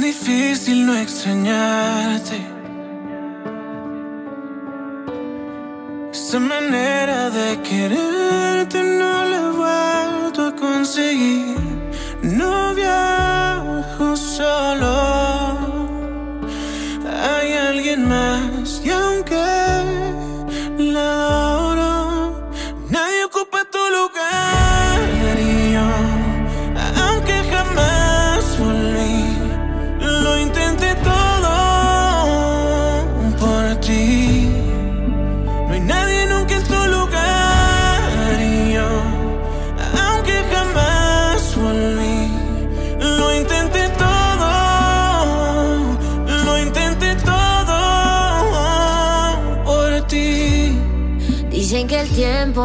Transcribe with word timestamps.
difícil 0.00 0.86
no 0.86 0.96
extrañarte. 0.96 2.38
Esa 6.12 6.40
manera 6.40 7.30
de 7.30 7.60
quererte 7.62 8.82
no 8.82 9.24
la 9.30 9.36
he 9.36 9.50
vuelto 9.62 10.46
a 10.46 10.56
conseguir. 10.56 11.59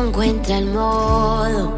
Encuentra 0.01 0.57
el 0.57 0.67
modo. 0.67 1.73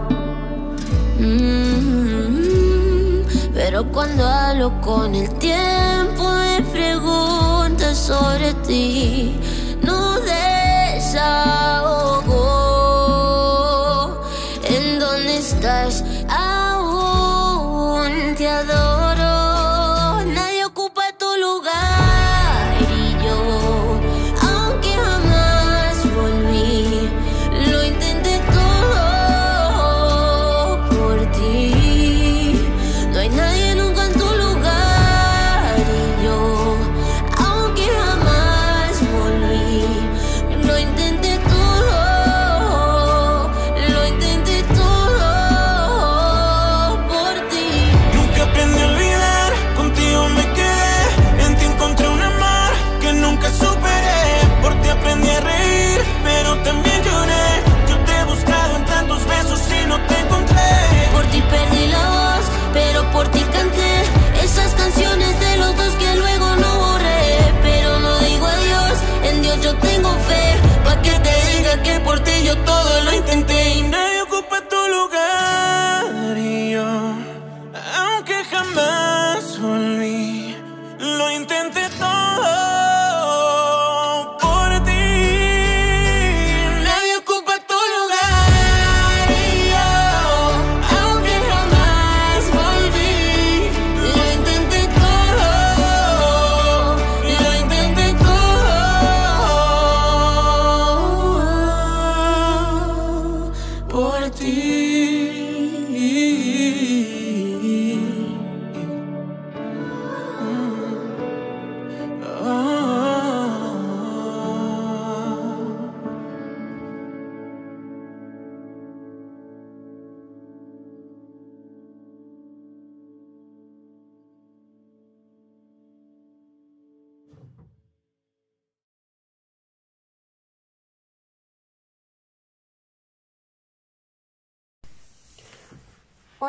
Mm, 1.19 3.23
pero 3.53 3.91
cuando 3.91 4.27
hablo 4.27 4.79
con 4.81 5.15
el 5.15 5.29
tiempo 5.39 6.23
me 6.23 6.61
pregunta 6.71 7.95
sobre 7.95 8.53
ti. 8.65 9.35
No 9.81 10.19
desahogo. 10.21 12.16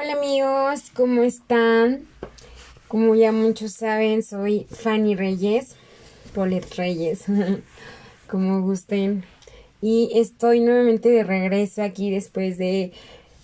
Hola 0.01 0.13
amigos, 0.13 0.93
¿cómo 0.95 1.25
están? 1.25 2.07
Como 2.87 3.17
ya 3.17 3.33
muchos 3.33 3.73
saben, 3.73 4.23
soy 4.23 4.69
Fanny 4.71 5.17
Reyes, 5.17 5.75
Polet 6.37 6.73
Reyes, 6.77 7.25
como 8.31 8.63
gusten. 8.63 9.25
Y 9.83 10.13
estoy 10.15 10.61
nuevamente 10.61 11.09
de 11.09 11.25
regreso 11.25 11.83
aquí 11.83 12.13
después 12.13 12.59
de 12.59 12.93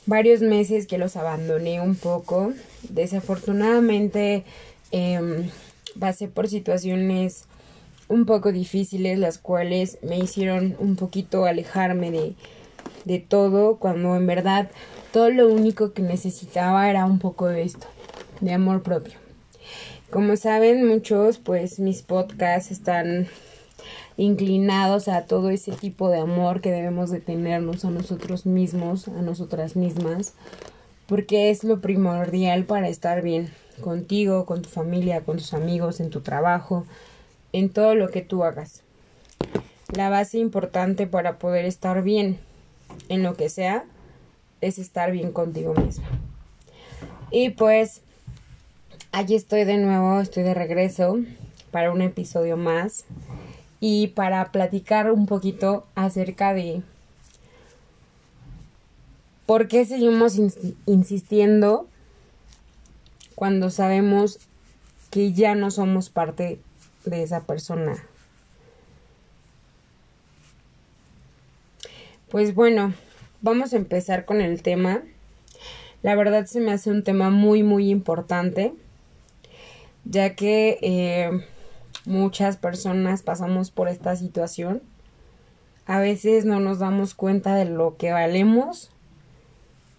varios 0.07 0.43
meses 0.43 0.87
que 0.87 0.97
los 0.97 1.17
abandoné 1.17 1.81
un 1.81 1.97
poco. 1.97 2.53
Desafortunadamente 2.89 4.45
em, 4.93 5.51
pasé 5.99 6.29
por 6.29 6.47
situaciones 6.47 7.47
un 8.07 8.27
poco 8.27 8.53
difíciles, 8.53 9.19
las 9.19 9.39
cuales 9.39 9.99
me 10.03 10.21
hicieron 10.21 10.77
un 10.79 10.95
poquito 10.95 11.47
alejarme 11.47 12.13
de, 12.13 12.35
de 13.05 13.19
todo, 13.19 13.77
cuando 13.77 14.17
en 14.17 14.27
verdad 14.27 14.71
todo 15.13 15.31
lo 15.31 15.49
único 15.49 15.93
que 15.93 16.03
necesitaba 16.03 16.91
era 16.91 17.07
un 17.07 17.19
poco 17.19 17.47
de 17.47 17.63
esto, 17.63 17.87
de 18.41 18.53
amor 18.53 18.83
propio. 18.83 19.15
Como 20.11 20.37
saben 20.37 20.87
muchos, 20.87 21.39
pues 21.39 21.79
mis 21.81 22.03
podcasts 22.03 22.71
están 22.71 23.27
inclinados 24.17 25.09
a 25.09 25.27
todo 25.27 25.51
ese 25.51 25.73
tipo 25.73 26.09
de 26.09 26.19
amor 26.19 26.61
que 26.61 26.71
debemos 26.71 27.11
de 27.11 27.21
tenernos 27.21 27.85
a 27.85 27.91
nosotros 27.91 28.47
mismos, 28.47 29.09
a 29.09 29.23
nosotras 29.23 29.77
mismas, 29.77 30.35
porque 31.07 31.51
es 31.51 31.65
lo 31.65 31.81
primordial 31.81 32.65
para 32.65 32.89
estar 32.89 33.23
bien 33.23 33.51
contigo, 33.81 34.47
con 34.47 34.63
tu 34.63 34.69
familia, 34.69 35.23
con 35.23 35.39
tus 35.39 35.53
amigos, 35.53 36.01
en 36.01 36.11
tu 36.11 36.21
trabajo, 36.21 36.87
en 37.53 37.71
todo 37.71 37.95
lo 37.95 38.09
que 38.09 38.23
tú 38.23 38.45
hagas. 38.45 38.83
La 39.97 40.11
base 40.11 40.39
importante 40.39 41.07
para 41.07 41.39
poder 41.39 41.65
estar 41.65 42.03
bien 42.03 42.39
en 43.09 43.23
lo 43.23 43.35
que 43.35 43.49
sea 43.49 43.85
es 44.61 44.79
estar 44.79 45.11
bien 45.13 45.33
contigo 45.33 45.75
mismo. 45.75 46.07
Y 47.31 47.51
pues 47.51 48.01
allí 49.13 49.35
estoy 49.35 49.65
de 49.65 49.77
nuevo, 49.79 50.21
estoy 50.21 50.43
de 50.43 50.55
regreso 50.55 51.19
para 51.71 51.91
un 51.93 52.01
episodio 52.03 52.57
más 52.57 53.05
y 53.81 54.09
para 54.09 54.53
platicar 54.53 55.11
un 55.11 55.27
poquito 55.27 55.87
acerca 55.95 56.55
de 56.55 56.83
por 59.47 59.69
qué 59.69 59.85
seguimos 59.85 60.39
ins- 60.39 60.75
insistiendo 60.87 61.89
cuando 63.35 63.71
sabemos 63.71 64.39
que 65.11 65.33
ya 65.33 65.55
no 65.55 65.71
somos 65.71 66.09
parte 66.09 66.61
de 67.05 67.23
esa 67.23 67.41
persona. 67.43 67.97
Pues 72.35 72.53
bueno, 72.57 72.93
vamos 73.43 73.73
a 73.73 73.77
empezar 73.77 74.25
con 74.25 74.41
el 74.41 74.61
tema. 74.61 75.03
La 76.03 76.17
verdad 76.17 76.47
se 76.47 76.59
me 76.59 76.73
hace 76.73 76.91
un 76.91 77.05
tema 77.05 77.31
muy 77.31 77.63
muy 77.63 77.91
importante, 77.91 78.75
ya 80.05 80.35
que 80.35 80.81
eh, 80.83 81.31
muchas 82.07 82.57
personas 82.57 83.23
pasamos 83.23 83.71
por 83.71 83.87
esta 83.87 84.17
situación. 84.17 84.83
A 85.87 86.01
veces 86.01 86.45
no 86.45 86.59
nos 86.59 86.81
damos 86.81 87.15
cuenta 87.15 87.55
de 87.55 87.67
lo 87.67 87.97
que 87.97 88.11
valemos, 88.11 88.91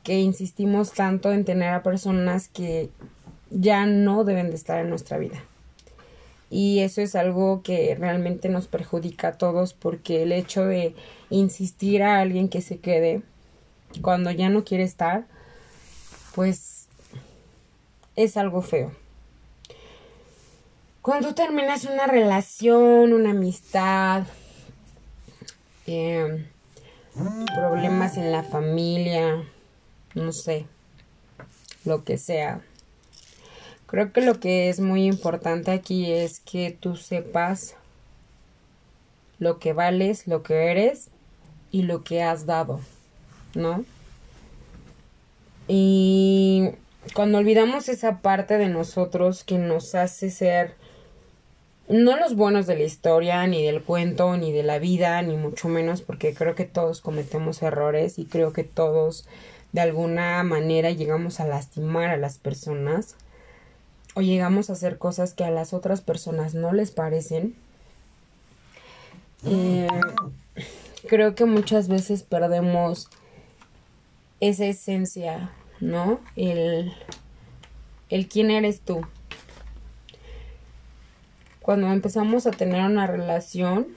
que 0.04 0.20
insistimos 0.20 0.92
tanto 0.92 1.31
en 1.31 1.46
tener 1.46 1.70
a 1.70 1.84
personas 1.84 2.50
que 2.50 2.90
ya 3.50 3.86
no 3.86 4.26
deben 4.26 4.50
de 4.50 4.58
estar 4.58 4.81
en 4.81 4.90
nuestra 4.90 5.18
vida. 5.18 5.42
Y 6.50 6.80
eso 6.80 7.01
es 7.01 7.15
algo 7.15 7.62
que 7.63 7.95
realmente 7.95 8.50
nos 8.50 8.68
perjudica 8.68 9.30
a 9.30 9.38
todos 9.38 9.74
porque 9.74 10.24
el 10.24 10.31
hecho 10.31 10.65
de 10.65 10.95
insistir 11.30 12.03
a 12.03 12.19
alguien 12.19 12.50
que 12.50 12.62
se 12.62 12.80
quede 12.80 13.24
cuando 14.01 14.31
ya 14.31 14.50
no 14.50 14.63
quiere 14.63 14.83
estar, 14.83 15.25
pues 16.33 16.88
es 18.15 18.38
algo 18.38 18.62
feo. 18.62 18.92
Cuando 21.01 21.36
terminas 21.36 21.86
una 21.86 22.07
relación, 22.07 23.13
una 23.13 23.31
amistad, 23.31 24.24
eh, 25.86 26.45
problemas 27.56 28.18
en 28.18 28.31
la 28.31 28.44
familia, 28.44 29.44
no 30.15 30.31
sé, 30.31 30.65
lo 31.83 32.03
que 32.03 32.18
sea. 32.18 32.62
Creo 33.95 34.12
que 34.12 34.19
lo 34.19 34.42
que 34.42 34.68
es 34.68 34.81
muy 34.81 35.06
importante 35.06 35.71
aquí 35.71 36.12
es 36.12 36.42
que 36.42 36.77
tú 36.77 36.97
sepas 36.97 37.75
lo 39.39 39.57
que 39.57 39.71
vales, 39.71 40.27
lo 40.27 40.44
que 40.44 40.69
eres 40.69 41.07
y 41.71 41.83
lo 41.83 42.03
que 42.03 42.21
has 42.21 42.45
dado, 42.45 42.81
¿no? 43.53 43.86
Y 45.69 46.71
cuando 47.13 47.38
olvidamos 47.38 47.88
esa 47.88 48.19
parte 48.19 48.57
de 48.57 48.68
nosotros 48.68 49.45
que 49.45 49.59
nos 49.59 49.95
hace 49.95 50.30
ser 50.30 50.74
no 51.88 52.18
los 52.18 52.36
buenos 52.36 52.68
de 52.68 52.75
la 52.75 52.83
historia, 52.83 53.47
ni 53.47 53.63
del 53.63 53.81
cuento, 53.81 54.36
ni 54.36 54.51
de 54.51 54.63
la 54.63 54.77
vida, 54.77 55.21
ni 55.21 55.38
mucho 55.38 55.69
menos, 55.69 56.01
porque 56.01 56.33
creo 56.33 56.53
que 56.53 56.65
todos 56.65 57.00
cometemos 57.00 57.62
errores 57.62 58.19
y 58.19 58.25
creo 58.25 58.51
que 58.51 58.65
todos 58.65 59.25
de 59.71 59.80
alguna 59.80 60.44
manera 60.44 60.92
llegamos 60.92 61.39
a 61.39 61.47
lastimar 61.47 62.09
a 62.09 62.18
las 62.18 62.39
personas 62.39 63.15
o 64.16 64.22
llegamos 64.22 64.70
a 64.70 64.74
hacer 64.74 64.98
cosas 64.98 65.34
que 65.34 65.44
a 65.44 65.52
las 65.52 65.74
otras 65.74 66.02
personas 66.02 66.56
no 66.56 66.74
les 66.74 66.92
parecen. 66.92 67.56
Eh, 69.46 69.88
creo 71.08 71.36
que 71.36 71.46
muchas 71.46 71.88
veces 71.88 72.24
perdemos 72.24 73.10
esa 74.40 74.66
esencia, 74.66 75.52
¿no? 75.80 76.20
El, 76.36 76.92
el 78.10 78.28
quién 78.28 78.50
eres 78.50 78.82
tú 78.82 79.02
cuando 81.66 81.88
empezamos 81.88 82.46
a 82.46 82.52
tener 82.52 82.86
una 82.86 83.08
relación, 83.08 83.88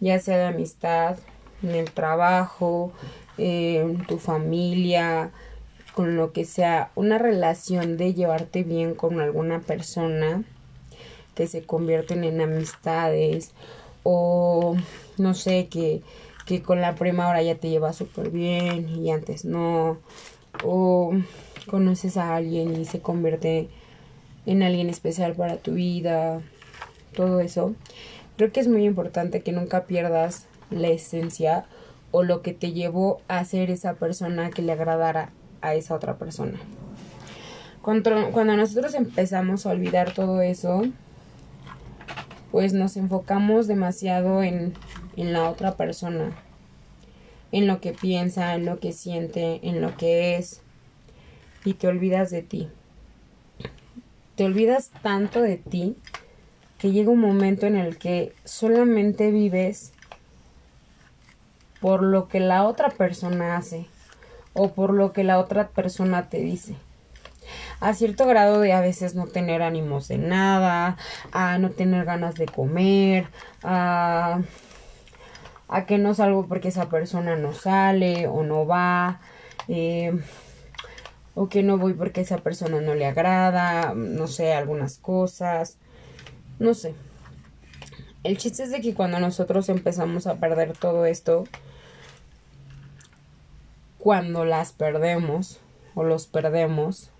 ya 0.00 0.18
sea 0.18 0.36
de 0.36 0.46
amistad, 0.46 1.16
en 1.62 1.70
el 1.70 1.92
trabajo, 1.92 2.92
en 3.36 4.04
tu 4.04 4.18
familia, 4.18 5.30
con 5.98 6.14
lo 6.14 6.30
que 6.30 6.44
sea, 6.44 6.92
una 6.94 7.18
relación 7.18 7.96
de 7.96 8.14
llevarte 8.14 8.62
bien 8.62 8.94
con 8.94 9.20
alguna 9.20 9.58
persona 9.58 10.44
que 11.34 11.48
se 11.48 11.62
convierten 11.62 12.22
en 12.22 12.40
amistades 12.40 13.50
o 14.04 14.76
no 15.16 15.34
sé, 15.34 15.66
que, 15.66 16.02
que 16.46 16.62
con 16.62 16.80
la 16.80 16.94
prima 16.94 17.26
ahora 17.26 17.42
ya 17.42 17.56
te 17.56 17.68
lleva 17.68 17.92
súper 17.92 18.30
bien 18.30 18.88
y 18.90 19.10
antes 19.10 19.44
no, 19.44 19.98
o 20.62 21.14
conoces 21.68 22.16
a 22.16 22.36
alguien 22.36 22.80
y 22.80 22.84
se 22.84 23.00
convierte 23.00 23.68
en 24.46 24.62
alguien 24.62 24.90
especial 24.90 25.34
para 25.34 25.56
tu 25.56 25.72
vida, 25.72 26.40
todo 27.16 27.40
eso. 27.40 27.74
Creo 28.36 28.52
que 28.52 28.60
es 28.60 28.68
muy 28.68 28.84
importante 28.84 29.40
que 29.40 29.50
nunca 29.50 29.86
pierdas 29.86 30.46
la 30.70 30.86
esencia 30.90 31.66
o 32.12 32.22
lo 32.22 32.40
que 32.40 32.52
te 32.52 32.70
llevó 32.70 33.20
a 33.26 33.44
ser 33.44 33.72
esa 33.72 33.94
persona 33.94 34.50
que 34.50 34.62
le 34.62 34.70
agradara 34.70 35.32
a 35.60 35.74
esa 35.74 35.94
otra 35.94 36.16
persona. 36.16 36.58
Cuando, 37.82 38.56
nosotros 38.56 38.94
empezamos 38.94 39.64
a 39.64 39.70
olvidar 39.70 40.12
todo 40.12 40.42
eso, 40.42 40.82
pues 42.50 42.72
nos 42.72 42.96
enfocamos 42.96 43.66
demasiado 43.66 44.42
en, 44.42 44.74
en 45.16 45.32
la 45.32 45.48
otra 45.48 45.76
persona, 45.76 46.32
en 47.52 47.66
lo 47.66 47.80
que 47.80 47.92
piensa, 47.92 48.54
en 48.54 48.66
lo 48.66 48.78
que 48.78 48.92
siente, 48.92 49.60
en 49.62 49.80
lo 49.80 49.96
que 49.96 50.36
es, 50.36 50.60
y 51.64 51.74
te 51.74 51.88
olvidas 51.88 52.30
de 52.30 52.42
ti 52.42 52.68
te 54.38 54.44
olvidas 54.44 54.92
tanto 55.02 55.42
de 55.42 55.56
ti 55.56 55.96
que 56.78 56.92
llega 56.92 57.10
un 57.10 57.20
momento 57.20 57.66
en 57.66 57.74
el 57.74 57.98
que 57.98 58.32
solamente 58.44 59.32
vives 59.32 59.92
por 61.80 62.04
lo 62.04 62.28
que 62.28 62.38
la 62.38 62.64
otra 62.64 62.88
persona 62.88 63.56
hace 63.56 63.88
o 64.58 64.72
por 64.72 64.92
lo 64.92 65.12
que 65.12 65.22
la 65.24 65.38
otra 65.38 65.68
persona 65.68 66.28
te 66.28 66.38
dice. 66.38 66.74
A 67.80 67.94
cierto 67.94 68.26
grado 68.26 68.60
de 68.60 68.72
a 68.72 68.80
veces 68.80 69.14
no 69.14 69.26
tener 69.26 69.62
ánimos 69.62 70.08
de 70.08 70.18
nada, 70.18 70.96
a 71.32 71.58
no 71.58 71.70
tener 71.70 72.04
ganas 72.04 72.34
de 72.34 72.46
comer, 72.46 73.28
a, 73.62 74.40
a 75.68 75.86
que 75.86 75.96
no 75.96 76.12
salgo 76.12 76.46
porque 76.46 76.68
esa 76.68 76.88
persona 76.88 77.36
no 77.36 77.52
sale 77.52 78.26
o 78.26 78.42
no 78.42 78.66
va. 78.66 79.20
Eh, 79.68 80.12
o 81.34 81.48
que 81.48 81.62
no 81.62 81.78
voy 81.78 81.94
porque 81.94 82.22
esa 82.22 82.38
persona 82.38 82.80
no 82.80 82.96
le 82.96 83.06
agrada, 83.06 83.94
no 83.94 84.26
sé, 84.26 84.54
algunas 84.54 84.98
cosas, 84.98 85.76
no 86.58 86.74
sé. 86.74 86.94
El 88.24 88.38
chiste 88.38 88.64
es 88.64 88.72
de 88.72 88.80
que 88.80 88.92
cuando 88.92 89.20
nosotros 89.20 89.68
empezamos 89.68 90.26
a 90.26 90.34
perder 90.34 90.76
todo 90.76 91.06
esto, 91.06 91.44
cuando 93.98 94.44
las 94.44 94.72
perdemos 94.72 95.60
o 95.94 96.04
los 96.04 96.26
perdemos, 96.26 97.10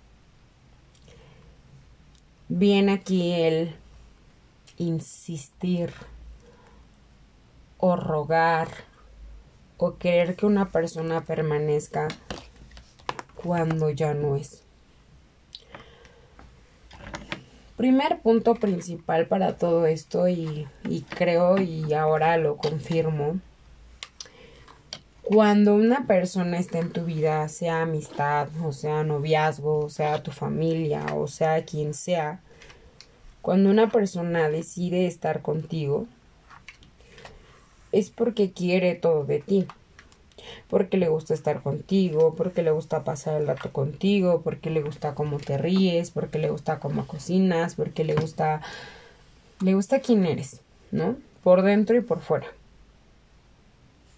viene 2.48 2.92
aquí 2.92 3.32
el 3.32 3.75
insistir 4.76 5.92
o 7.78 7.96
rogar 7.96 8.69
o 9.76 9.96
querer 9.96 10.36
que 10.36 10.46
una 10.46 10.70
persona 10.70 11.20
permanezca 11.20 12.08
cuando 13.34 13.90
ya 13.90 14.14
no 14.14 14.36
es. 14.36 14.62
Primer 17.76 18.20
punto 18.23 18.56
principal 18.56 19.28
para 19.28 19.56
todo 19.56 19.87
esto 19.87 20.28
y, 20.28 20.66
creo 21.16 21.58
y 21.58 21.92
ahora 21.92 22.37
lo 22.37 22.56
confirmo. 22.56 23.38
Cuando 25.28 25.75
una 25.75 26.06
persona 26.06 26.58
está 26.58 26.78
en 26.78 26.90
tu 26.90 27.04
vida, 27.04 27.47
sea 27.49 27.82
amistad, 27.82 28.49
o 28.64 28.73
sea 28.73 29.04
noviazgo, 29.04 29.80
o 29.80 29.90
sea 29.90 30.23
tu 30.23 30.30
familia, 30.30 31.04
o 31.14 31.26
sea 31.28 31.66
quien 31.66 31.92
sea, 31.92 32.40
cuando 33.42 33.68
una 33.68 33.90
persona 33.90 34.49
decide 34.49 35.06
estar 35.06 35.42
contigo, 35.42 36.06
es 37.92 38.08
porque 38.08 38.52
quiere 38.52 38.94
todo 38.94 39.25
de 39.25 39.40
ti 39.40 39.66
porque 40.68 40.97
le 40.97 41.08
gusta 41.08 41.35
estar 41.35 41.62
contigo, 41.62 42.35
porque 42.35 42.62
le 42.62 42.70
gusta 42.70 43.04
pasar 43.04 43.40
el 43.40 43.47
rato 43.47 43.70
contigo, 43.70 44.40
porque 44.42 44.70
le 44.70 44.82
gusta 44.82 45.14
cómo 45.14 45.38
te 45.38 45.58
ríes, 45.58 46.11
porque 46.11 46.38
le 46.38 46.50
gusta 46.50 46.78
cómo 46.78 47.06
cocinas, 47.06 47.75
porque 47.75 48.04
le 48.04 48.14
gusta 48.14 48.62
le 49.61 49.75
gusta 49.75 50.00
quién 50.00 50.25
eres, 50.25 50.61
¿no? 50.90 51.16
Por 51.42 51.62
dentro 51.62 51.97
y 51.97 52.00
por 52.00 52.20
fuera. 52.20 52.47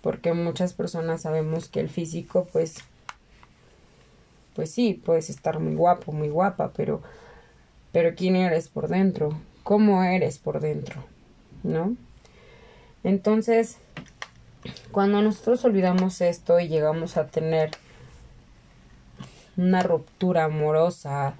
Porque 0.02 0.32
muchas 0.32 0.72
personas 0.72 1.22
sabemos 1.22 1.68
que 1.68 1.80
el 1.80 1.88
físico 1.88 2.46
pues 2.52 2.76
pues 4.54 4.70
sí, 4.72 4.94
puedes 4.94 5.30
estar 5.30 5.60
muy 5.60 5.74
guapo, 5.74 6.12
muy 6.12 6.28
guapa, 6.28 6.72
pero 6.76 7.02
pero 7.92 8.14
quién 8.14 8.36
eres 8.36 8.68
por 8.68 8.88
dentro? 8.88 9.32
¿Cómo 9.62 10.02
eres 10.04 10.38
por 10.38 10.60
dentro? 10.60 11.02
¿No? 11.62 11.96
Entonces, 13.02 13.78
cuando 14.92 15.22
nosotros 15.22 15.64
olvidamos 15.64 16.20
esto 16.20 16.60
y 16.60 16.68
llegamos 16.68 17.16
a 17.16 17.26
tener 17.26 17.70
una 19.56 19.82
ruptura 19.82 20.44
amorosa, 20.44 21.34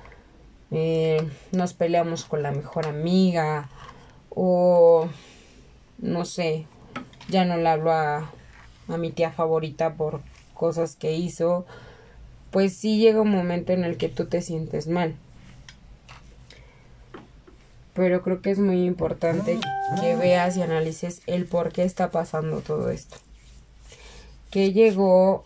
eh, 0.70 1.28
nos 1.52 1.74
peleamos 1.74 2.24
con 2.24 2.42
la 2.42 2.52
mejor 2.52 2.86
amiga 2.86 3.68
o 4.30 5.08
no 5.98 6.24
sé, 6.24 6.66
ya 7.28 7.44
no 7.44 7.56
le 7.56 7.68
hablo 7.68 7.92
a, 7.92 8.30
a 8.92 8.98
mi 8.98 9.10
tía 9.10 9.30
favorita 9.30 9.94
por 9.94 10.20
cosas 10.54 10.96
que 10.96 11.12
hizo, 11.12 11.66
pues 12.50 12.74
sí 12.76 12.98
llega 12.98 13.20
un 13.20 13.30
momento 13.30 13.72
en 13.72 13.84
el 13.84 13.96
que 13.96 14.08
tú 14.08 14.26
te 14.26 14.42
sientes 14.42 14.88
mal. 14.88 15.14
Pero 17.94 18.22
creo 18.22 18.40
que 18.40 18.50
es 18.50 18.58
muy 18.58 18.84
importante 18.84 19.58
que 20.00 20.16
veas 20.16 20.56
y 20.56 20.62
analices 20.62 21.22
el 21.26 21.46
por 21.46 21.72
qué 21.72 21.82
está 21.84 22.10
pasando 22.10 22.60
todo 22.60 22.90
esto 22.90 23.16
que 24.50 24.72
llegó 24.72 25.44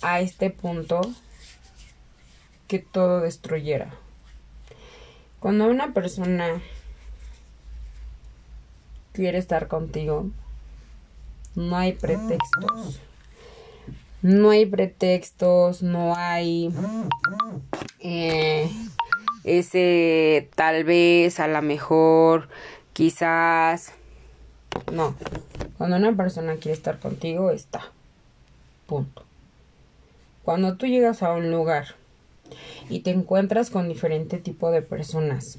a 0.00 0.20
este 0.20 0.50
punto 0.50 1.02
que 2.68 2.78
todo 2.78 3.20
destruyera. 3.20 3.94
Cuando 5.38 5.68
una 5.68 5.92
persona 5.92 6.62
quiere 9.12 9.36
estar 9.36 9.68
contigo, 9.68 10.30
no 11.54 11.76
hay 11.76 11.92
pretextos. 11.92 13.00
No 14.22 14.50
hay 14.50 14.66
pretextos, 14.66 15.82
no 15.82 16.14
hay 16.16 16.72
eh, 17.98 18.70
ese 19.42 20.48
tal 20.54 20.84
vez, 20.84 21.40
a 21.40 21.48
lo 21.48 21.60
mejor, 21.60 22.48
quizás. 22.92 23.92
No. 24.92 25.16
Cuando 25.76 25.96
una 25.96 26.16
persona 26.16 26.54
quiere 26.54 26.76
estar 26.76 27.00
contigo, 27.00 27.50
está. 27.50 27.90
Punto. 28.86 29.24
Cuando 30.44 30.76
tú 30.76 30.86
llegas 30.86 31.22
a 31.22 31.32
un 31.32 31.50
lugar 31.50 31.96
y 32.88 33.00
te 33.00 33.10
encuentras 33.10 33.70
con 33.70 33.88
diferente 33.88 34.38
tipo 34.38 34.70
de 34.70 34.82
personas 34.82 35.58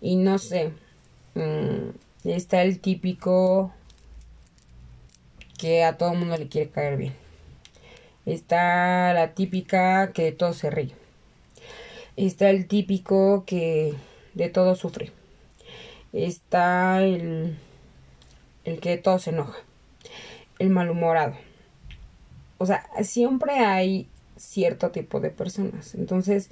y 0.00 0.16
no 0.16 0.38
sé, 0.38 0.72
mm, 1.34 1.90
está 2.28 2.62
el 2.62 2.80
típico 2.80 3.72
que 5.62 5.84
a 5.84 5.96
todo 5.96 6.12
mundo 6.12 6.36
le 6.36 6.48
quiere 6.48 6.70
caer 6.70 6.96
bien. 6.96 7.14
Está 8.26 9.14
la 9.14 9.32
típica 9.32 10.10
que 10.12 10.24
de 10.24 10.32
todo 10.32 10.54
se 10.54 10.70
ríe. 10.70 10.92
Está 12.16 12.50
el 12.50 12.66
típico 12.66 13.44
que 13.46 13.94
de 14.34 14.48
todo 14.48 14.74
sufre. 14.74 15.12
Está 16.12 17.00
el, 17.04 17.56
el 18.64 18.80
que 18.80 18.90
de 18.90 18.98
todo 18.98 19.20
se 19.20 19.30
enoja. 19.30 19.56
El 20.58 20.70
malhumorado. 20.70 21.36
O 22.58 22.66
sea, 22.66 22.84
siempre 23.04 23.60
hay 23.60 24.08
cierto 24.36 24.90
tipo 24.90 25.20
de 25.20 25.30
personas. 25.30 25.94
Entonces, 25.94 26.50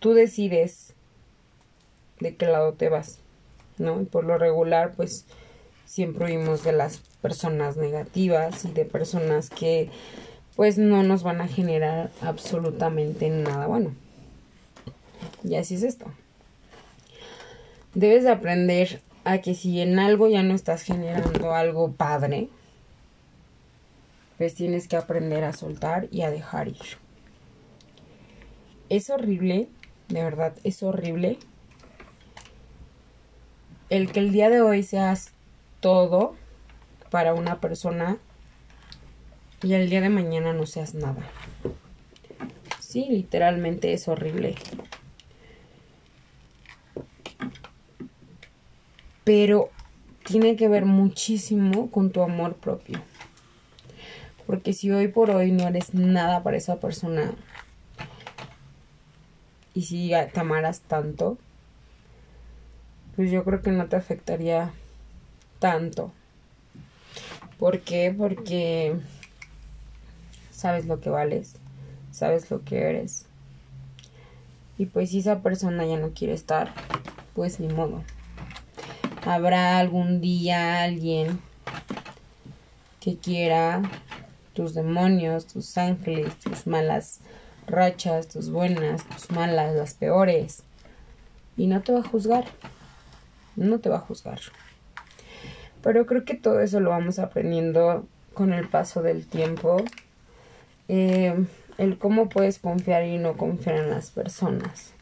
tú 0.00 0.12
decides 0.12 0.94
de 2.18 2.34
qué 2.34 2.46
lado 2.46 2.72
te 2.72 2.88
vas, 2.88 3.20
¿no? 3.78 4.02
Y 4.02 4.06
por 4.06 4.24
lo 4.24 4.38
regular, 4.38 4.94
pues 4.96 5.24
siempre 5.90 6.26
oímos 6.26 6.62
de 6.62 6.70
las 6.70 6.98
personas 7.20 7.76
negativas 7.76 8.64
y 8.64 8.70
de 8.70 8.84
personas 8.84 9.50
que 9.50 9.90
pues 10.54 10.78
no 10.78 11.02
nos 11.02 11.24
van 11.24 11.40
a 11.40 11.48
generar 11.48 12.12
absolutamente 12.20 13.28
nada 13.28 13.66
bueno. 13.66 13.92
Y 15.42 15.56
así 15.56 15.74
es 15.74 15.82
esto. 15.82 16.06
Debes 17.92 18.22
de 18.22 18.30
aprender 18.30 19.00
a 19.24 19.38
que 19.38 19.56
si 19.56 19.80
en 19.80 19.98
algo 19.98 20.28
ya 20.28 20.44
no 20.44 20.54
estás 20.54 20.82
generando 20.82 21.54
algo 21.54 21.90
padre, 21.90 22.48
pues 24.38 24.54
tienes 24.54 24.86
que 24.86 24.96
aprender 24.96 25.42
a 25.42 25.52
soltar 25.52 26.06
y 26.12 26.22
a 26.22 26.30
dejar 26.30 26.68
ir. 26.68 26.98
Es 28.88 29.10
horrible, 29.10 29.66
de 30.08 30.22
verdad, 30.22 30.54
es 30.62 30.84
horrible 30.84 31.38
el 33.88 34.12
que 34.12 34.20
el 34.20 34.30
día 34.30 34.50
de 34.50 34.60
hoy 34.60 34.84
seas 34.84 35.32
todo 35.80 36.36
para 37.10 37.34
una 37.34 37.60
persona 37.60 38.18
y 39.62 39.74
el 39.74 39.90
día 39.90 40.00
de 40.00 40.08
mañana 40.08 40.52
no 40.52 40.64
seas 40.66 40.94
nada. 40.94 41.22
Sí, 42.78 43.06
literalmente 43.08 43.92
es 43.92 44.08
horrible. 44.08 44.54
Pero 49.24 49.70
tiene 50.24 50.56
que 50.56 50.68
ver 50.68 50.86
muchísimo 50.86 51.90
con 51.90 52.10
tu 52.10 52.22
amor 52.22 52.54
propio. 52.56 53.00
Porque 54.46 54.72
si 54.72 54.90
hoy 54.90 55.08
por 55.08 55.30
hoy 55.30 55.52
no 55.52 55.68
eres 55.68 55.94
nada 55.94 56.42
para 56.42 56.56
esa 56.56 56.80
persona 56.80 57.34
y 59.74 59.82
si 59.82 60.10
te 60.32 60.40
amaras 60.40 60.80
tanto, 60.80 61.38
pues 63.14 63.30
yo 63.30 63.44
creo 63.44 63.62
que 63.62 63.70
no 63.70 63.86
te 63.86 63.96
afectaría 63.96 64.72
tanto. 65.60 66.12
¿Por 67.58 67.82
qué? 67.82 68.12
Porque 68.16 68.96
sabes 70.50 70.86
lo 70.86 71.00
que 71.00 71.10
vales, 71.10 71.56
sabes 72.10 72.50
lo 72.50 72.64
que 72.64 72.80
eres. 72.80 73.26
Y 74.78 74.86
pues 74.86 75.10
si 75.10 75.20
esa 75.20 75.40
persona 75.40 75.86
ya 75.86 75.98
no 75.98 76.10
quiere 76.10 76.32
estar, 76.32 76.72
pues 77.34 77.60
ni 77.60 77.68
modo. 77.68 78.02
Habrá 79.24 79.78
algún 79.78 80.20
día 80.22 80.82
alguien 80.82 81.38
que 82.98 83.18
quiera 83.18 83.82
tus 84.54 84.74
demonios, 84.74 85.46
tus 85.46 85.76
ángeles, 85.76 86.34
tus 86.36 86.66
malas 86.66 87.20
rachas, 87.66 88.28
tus 88.28 88.50
buenas, 88.50 89.04
tus 89.04 89.30
malas, 89.30 89.74
las 89.74 89.94
peores. 89.94 90.62
Y 91.56 91.66
no 91.66 91.82
te 91.82 91.92
va 91.92 92.00
a 92.00 92.08
juzgar. 92.08 92.46
No 93.56 93.78
te 93.80 93.90
va 93.90 93.96
a 93.96 94.00
juzgar. 94.00 94.40
Pero 95.82 96.06
creo 96.06 96.24
que 96.24 96.34
todo 96.34 96.60
eso 96.60 96.80
lo 96.80 96.90
vamos 96.90 97.18
aprendiendo 97.18 98.06
con 98.34 98.52
el 98.52 98.68
paso 98.68 99.02
del 99.02 99.26
tiempo. 99.26 99.82
Eh, 100.88 101.46
el 101.78 101.98
cómo 101.98 102.28
puedes 102.28 102.58
confiar 102.58 103.04
y 103.04 103.16
no 103.16 103.36
confiar 103.36 103.76
en 103.76 103.90
las 103.90 104.10
personas. 104.10 104.92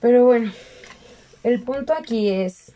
Pero 0.00 0.24
bueno, 0.24 0.52
el 1.42 1.62
punto 1.62 1.92
aquí 1.92 2.30
es 2.30 2.72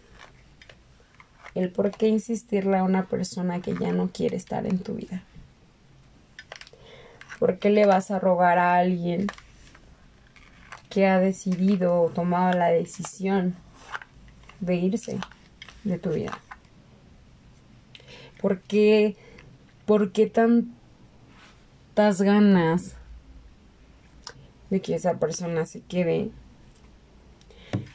el 1.55 1.71
por 1.71 1.91
qué 1.91 2.09
insistirle 2.09 2.79
a 2.79 2.83
una 2.83 3.05
persona 3.05 3.61
que 3.61 3.75
ya 3.75 3.93
no 3.93 4.11
quiere 4.13 4.37
estar 4.37 4.67
en 4.67 4.79
tu 4.79 4.95
vida. 4.95 5.23
¿Por 7.39 7.59
qué 7.59 7.71
le 7.71 7.87
vas 7.87 8.11
a 8.11 8.19
rogar 8.19 8.59
a 8.59 8.77
alguien 8.77 9.27
que 10.89 11.07
ha 11.07 11.19
decidido 11.19 12.03
o 12.03 12.09
tomado 12.09 12.57
la 12.57 12.69
decisión 12.69 13.55
de 14.61 14.75
irse? 14.77 15.19
De 15.85 15.99
tu 15.99 16.11
vida? 16.11 16.39
¿Por 18.41 18.61
qué, 18.61 19.17
por 19.87 20.13
qué 20.13 20.27
tantas 20.27 22.23
ganas 22.23 22.97
de 24.71 24.81
que 24.81 24.95
esa 24.95 25.19
persona 25.19 25.67
se 25.67 25.81
quede 25.83 26.31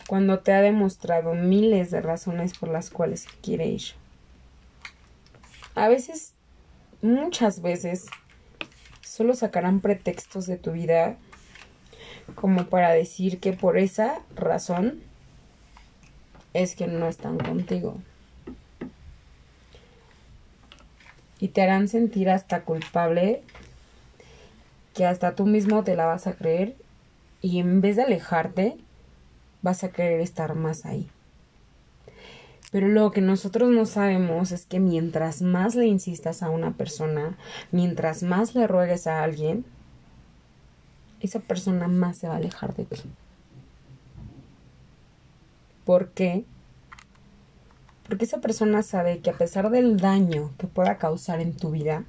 cuando 0.08 0.40
te 0.40 0.54
ha 0.54 0.62
demostrado 0.62 1.34
miles 1.34 1.92
de 1.92 2.02
razones 2.02 2.58
por 2.58 2.70
las 2.70 2.90
cuales 2.90 3.28
quiere 3.42 3.68
ir? 3.68 3.84
A 5.76 5.90
veces, 5.90 6.34
muchas 7.02 7.62
veces, 7.62 8.08
solo 9.02 9.36
sacarán 9.36 9.82
pretextos 9.82 10.46
de 10.48 10.58
tu 10.58 10.72
vida 10.72 11.18
como 12.36 12.68
para 12.68 12.92
decir 12.92 13.40
que 13.40 13.54
por 13.54 13.78
esa 13.78 14.22
razón 14.36 15.02
es 16.58 16.76
que 16.76 16.88
no 16.88 17.08
están 17.08 17.38
contigo. 17.38 17.98
Y 21.40 21.50
te 21.50 21.62
harán 21.62 21.88
sentir 21.88 22.32
hasta 22.32 22.64
culpable 22.64 23.44
que 24.96 25.06
hasta 25.06 25.36
tú 25.36 25.46
mismo 25.46 25.84
te 25.84 25.96
la 25.96 26.08
vas 26.08 26.26
a 26.26 26.34
creer 26.34 26.76
y 27.44 27.60
en 27.60 27.80
vez 27.80 27.96
de 27.96 28.04
alejarte 28.04 28.76
vas 29.62 29.84
a 29.84 29.90
querer 29.90 30.20
estar 30.20 30.56
más 30.56 30.86
ahí. 30.86 31.08
Pero 32.72 32.88
lo 32.88 33.12
que 33.12 33.22
nosotros 33.22 33.70
no 33.70 33.86
sabemos 33.86 34.52
es 34.52 34.66
que 34.66 34.80
mientras 34.80 35.44
más 35.44 35.76
le 35.76 35.86
insistas 35.86 36.42
a 36.42 36.50
una 36.50 36.72
persona, 36.72 37.38
mientras 37.72 38.24
más 38.24 38.56
le 38.56 38.66
ruegues 38.66 39.06
a 39.06 39.24
alguien, 39.24 39.64
esa 41.22 41.40
persona 41.40 41.88
más 41.88 42.18
se 42.18 42.28
va 42.28 42.34
a 42.34 42.38
alejar 42.38 42.76
de 42.76 42.86
ti. 42.86 43.04
¿Por 45.88 46.10
qué? 46.10 46.44
Porque 48.06 48.26
esa 48.26 48.42
persona 48.42 48.84
sabe 48.84 49.20
que 49.20 49.30
a 49.30 49.38
pesar 49.38 49.70
del 49.70 49.96
daño 49.96 50.52
que 50.58 50.68
pueda 50.68 50.98
causar 50.98 51.40
en 51.40 51.56
tu 51.56 51.72
vida, 51.72 52.04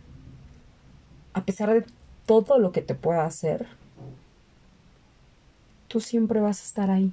a 1.33 1.45
pesar 1.45 1.73
de 1.73 1.85
todo 2.27 2.59
lo 2.59 2.73
que 2.73 2.83
te 2.83 2.97
pueda 2.97 3.25
hacer, 3.25 3.69
tú 5.87 6.01
siempre 6.01 6.41
vas 6.41 6.61
a 6.61 6.65
estar 6.65 6.91
ahí. 6.91 7.13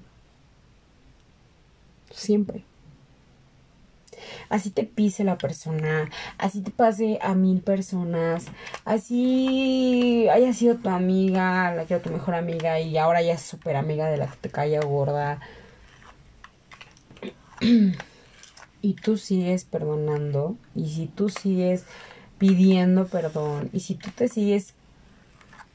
Siempre. 2.10 2.63
Así 4.50 4.72
te 4.72 4.86
pise 4.86 5.24
la 5.24 5.38
persona, 5.38 6.10
así 6.39 6.62
te 6.62 6.72
pase 6.72 7.19
a 7.22 7.36
mil 7.36 7.62
personas, 7.62 8.48
así 8.86 10.27
haya 10.29 10.51
sido 10.51 10.77
tu 10.77 10.89
amiga, 10.89 11.75
la 11.75 11.86
que 11.86 11.93
era 11.93 12.01
tu 12.01 12.10
mejor 12.10 12.34
amiga 12.34 12.79
y 12.79 12.98
ahora 12.98 13.22
ya 13.22 13.34
es 13.34 13.41
súper 13.41 13.75
amiga 13.75 14.07
de 14.07 14.17
la 14.17 14.25
que 14.25 14.38
te 14.38 14.50
cae 14.50 14.79
gorda. 14.79 15.39
Y 18.81 18.93
tú 18.93 19.17
sigues 19.17 19.65
perdonando 19.65 20.55
y 20.75 20.89
si 20.89 21.07
tú 21.07 21.29
sigues 21.29 21.85
pidiendo 22.38 23.07
perdón 23.07 23.69
y 23.74 23.79
si 23.79 23.95
tú 23.95 24.09
te 24.15 24.27
sigues 24.27 24.74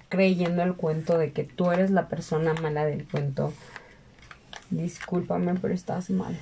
creyendo 0.09 0.63
el 0.63 0.75
cuento 0.75 1.17
de 1.19 1.33
que 1.33 1.45
tú 1.45 1.71
eres 1.71 1.91
la 1.91 2.09
persona 2.09 2.53
mala 2.55 2.85
del 2.85 3.07
cuento, 3.07 3.53
discúlpame, 4.71 5.55
pero 5.55 5.73
estás 5.73 6.11
mal. 6.11 6.37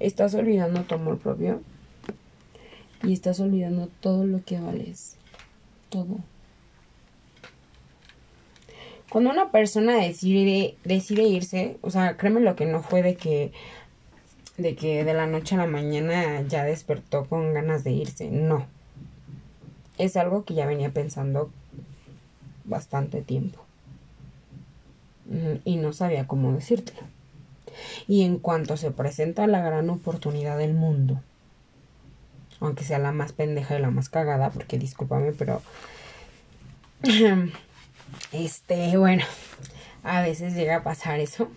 Estás 0.00 0.34
olvidando 0.34 0.82
tu 0.82 0.94
amor 0.94 1.18
propio 1.18 1.60
y 3.02 3.12
estás 3.12 3.40
olvidando 3.40 3.88
todo 4.00 4.26
lo 4.26 4.42
que 4.44 4.60
vales. 4.60 5.16
Todo. 5.90 6.18
Cuando 9.14 9.30
una 9.30 9.52
persona 9.52 9.94
decide, 9.94 10.74
decide 10.82 11.22
irse, 11.22 11.78
o 11.82 11.90
sea, 11.90 12.16
créeme 12.16 12.40
lo 12.40 12.56
que 12.56 12.66
no 12.66 12.82
fue 12.82 13.00
de 13.00 13.14
que, 13.14 13.52
de 14.56 14.74
que 14.74 15.04
de 15.04 15.14
la 15.14 15.28
noche 15.28 15.54
a 15.54 15.58
la 15.58 15.68
mañana 15.68 16.42
ya 16.48 16.64
despertó 16.64 17.24
con 17.24 17.54
ganas 17.54 17.84
de 17.84 17.92
irse. 17.92 18.28
No. 18.32 18.66
es 19.98 20.16
algo 20.16 20.44
que 20.44 20.54
ya 20.54 20.66
venía 20.66 20.90
pensando 20.90 21.52
bastante 22.64 23.22
tiempo. 23.22 23.60
Y 25.64 25.76
no 25.76 25.92
sabía 25.92 26.26
cómo 26.26 26.52
decírtelo. 26.52 27.06
Y 28.08 28.22
en 28.22 28.40
cuanto 28.40 28.76
se 28.76 28.90
presenta 28.90 29.46
la 29.46 29.60
gran 29.60 29.90
oportunidad 29.90 30.58
del 30.58 30.74
mundo, 30.74 31.20
aunque 32.58 32.82
sea 32.82 32.98
la 32.98 33.12
más 33.12 33.32
pendeja 33.32 33.78
y 33.78 33.80
la 33.80 33.90
más 33.90 34.08
cagada, 34.08 34.50
porque 34.50 34.76
discúlpame, 34.76 35.30
pero 35.30 35.62
este, 38.32 38.96
bueno, 38.96 39.24
a 40.02 40.20
veces 40.20 40.54
llega 40.54 40.76
a 40.76 40.82
pasar 40.82 41.20
eso. 41.20 41.48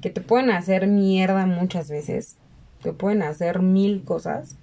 Que 0.00 0.10
te 0.10 0.20
pueden 0.20 0.50
hacer 0.50 0.86
mierda 0.86 1.46
muchas 1.46 1.90
veces. 1.90 2.36
Te 2.82 2.92
pueden 2.92 3.22
hacer 3.22 3.60
mil 3.60 4.04
cosas. 4.04 4.56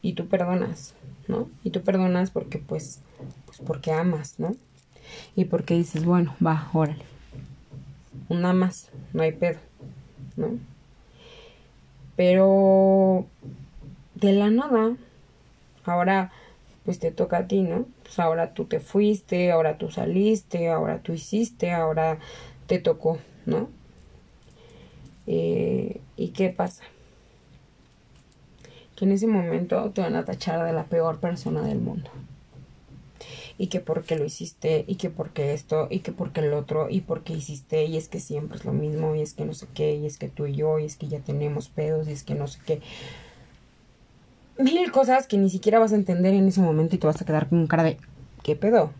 Y 0.00 0.14
tú 0.14 0.26
perdonas, 0.26 0.94
¿no? 1.28 1.48
Y 1.62 1.70
tú 1.70 1.82
perdonas 1.82 2.30
porque 2.30 2.58
pues, 2.58 3.00
pues 3.46 3.58
porque 3.64 3.92
amas, 3.92 4.34
¿no? 4.38 4.56
Y 5.36 5.44
porque 5.44 5.74
dices, 5.74 6.04
bueno, 6.04 6.34
va, 6.44 6.68
órale. 6.72 7.04
Una 8.28 8.52
más, 8.52 8.90
no 9.12 9.22
hay 9.22 9.32
pedo, 9.32 9.58
¿no? 10.36 10.58
Pero 12.16 13.26
de 14.14 14.32
la 14.32 14.50
nada, 14.50 14.96
ahora 15.84 16.32
pues 16.84 16.98
te 16.98 17.10
toca 17.10 17.38
a 17.38 17.46
ti, 17.46 17.62
¿no? 17.62 17.86
Pues 18.02 18.18
ahora 18.18 18.54
tú 18.54 18.64
te 18.64 18.80
fuiste, 18.80 19.52
ahora 19.52 19.78
tú 19.78 19.90
saliste, 19.90 20.68
ahora 20.68 21.00
tú 21.02 21.12
hiciste, 21.12 21.72
ahora 21.72 22.18
te 22.66 22.78
tocó, 22.78 23.18
¿no? 23.46 23.68
Eh, 25.26 26.00
¿Y 26.16 26.28
qué 26.28 26.50
pasa? 26.50 26.82
Que 28.96 29.04
en 29.04 29.12
ese 29.12 29.26
momento 29.26 29.90
te 29.90 30.00
van 30.00 30.16
a 30.16 30.24
tachar 30.24 30.64
de 30.64 30.72
la 30.72 30.84
peor 30.84 31.20
persona 31.20 31.62
del 31.62 31.78
mundo. 31.78 32.10
Y 33.58 33.68
que 33.68 33.78
porque 33.78 34.16
lo 34.16 34.24
hiciste, 34.24 34.84
y 34.88 34.96
que 34.96 35.10
porque 35.10 35.52
esto, 35.52 35.86
y 35.88 36.00
que 36.00 36.10
porque 36.10 36.40
el 36.40 36.52
otro, 36.52 36.88
y 36.90 37.02
porque 37.02 37.32
hiciste, 37.34 37.84
y 37.84 37.96
es 37.96 38.08
que 38.08 38.18
siempre 38.18 38.56
es 38.56 38.64
lo 38.64 38.72
mismo, 38.72 39.14
y 39.14 39.20
es 39.20 39.34
que 39.34 39.44
no 39.44 39.54
sé 39.54 39.68
qué, 39.72 39.94
y 39.94 40.06
es 40.06 40.18
que 40.18 40.28
tú 40.28 40.46
y 40.46 40.54
yo, 40.56 40.80
y 40.80 40.86
es 40.86 40.96
que 40.96 41.06
ya 41.06 41.20
tenemos 41.20 41.68
pedos, 41.68 42.08
y 42.08 42.12
es 42.12 42.24
que 42.24 42.34
no 42.34 42.48
sé 42.48 42.58
qué 42.66 42.80
mil 44.62 44.90
cosas 44.92 45.26
que 45.26 45.38
ni 45.38 45.50
siquiera 45.50 45.78
vas 45.78 45.92
a 45.92 45.96
entender 45.96 46.34
en 46.34 46.48
ese 46.48 46.60
momento 46.60 46.96
y 46.96 46.98
te 46.98 47.06
vas 47.06 47.20
a 47.20 47.24
quedar 47.24 47.48
con 47.48 47.66
cara 47.66 47.82
de 47.82 47.98
¿qué 48.42 48.56
pedo? 48.56 48.90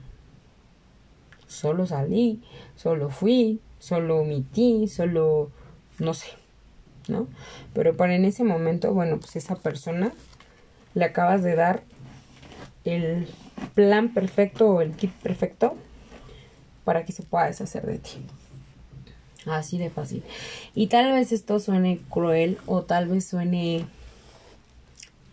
Solo 1.47 1.87
salí, 1.87 2.42
solo 2.76 3.11
fui, 3.11 3.61
solo 3.78 4.21
omití, 4.21 4.88
solo 4.88 5.50
no 5.99 6.14
sé, 6.14 6.28
¿no? 7.09 7.28
Pero 7.75 7.97
para 7.97 8.14
en 8.14 8.25
ese 8.25 8.45
momento, 8.45 8.92
bueno, 8.95 9.19
pues 9.19 9.37
esa 9.37 9.57
persona 9.57 10.12
le 10.95 11.04
acabas 11.04 11.42
de 11.42 11.54
dar 11.54 11.83
el 12.85 13.28
plan 13.75 14.12
perfecto 14.12 14.69
o 14.69 14.81
el 14.81 14.92
kit 14.92 15.12
perfecto 15.12 15.76
para 16.85 17.04
que 17.04 17.12
se 17.12 17.23
pueda 17.23 17.47
deshacer 17.47 17.87
de 17.87 17.99
ti. 17.99 18.19
Así 19.47 19.78
de 19.78 19.90
fácil. 19.90 20.23
Y 20.75 20.87
tal 20.87 21.12
vez 21.12 21.33
esto 21.33 21.59
suene 21.59 22.00
cruel 22.11 22.59
o 22.66 22.83
tal 22.83 23.09
vez 23.09 23.26
suene 23.26 23.87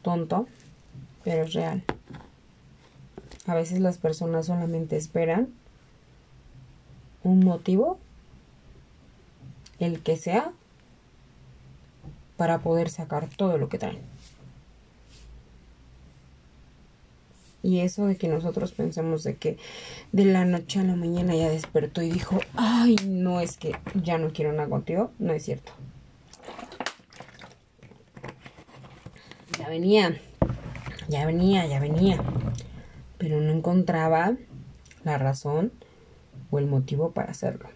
tonto, 0.02 0.48
pero 1.24 1.44
es 1.44 1.54
real. 1.54 1.84
A 3.46 3.56
veces 3.56 3.80
las 3.80 3.98
personas 3.98 4.46
solamente 4.46 4.96
esperan 4.96 5.50
un 7.24 7.40
motivo, 7.44 7.98
el 9.80 10.02
que 10.02 10.18
sea, 10.18 10.52
para 12.38 12.60
poder 12.60 12.90
sacar 12.90 13.28
todo 13.28 13.58
lo 13.58 13.70
que 13.70 13.80
traen. 13.80 14.00
Y 17.62 17.80
eso 17.82 18.06
de 18.06 18.16
que 18.16 18.30
nosotros 18.30 18.72
pensemos 18.72 19.24
de 19.24 19.36
que 19.36 19.58
de 20.14 20.26
la 20.26 20.46
noche 20.46 20.80
a 20.80 20.84
la 20.84 20.96
mañana 20.96 21.36
ya 21.36 21.50
despertó 21.50 22.02
y 22.02 22.10
dijo, 22.10 22.40
ay, 22.56 22.96
no 23.06 23.42
es 23.42 23.58
que 23.58 23.76
ya 24.02 24.18
no 24.18 24.32
quiero 24.32 24.54
nada 24.54 24.70
contigo, 24.70 25.12
no 25.20 25.34
es 25.34 25.44
cierto. 25.44 25.74
Venía, 29.70 30.20
ya 31.08 31.26
venía, 31.26 31.66
ya 31.66 31.80
venía, 31.80 32.22
pero 33.18 33.40
no 33.40 33.52
encontraba 33.52 34.36
la 35.04 35.18
razón 35.18 35.72
o 36.52 36.60
el 36.60 36.68
motivo 36.68 37.12
para 37.12 37.32
hacerlo. 37.32 37.70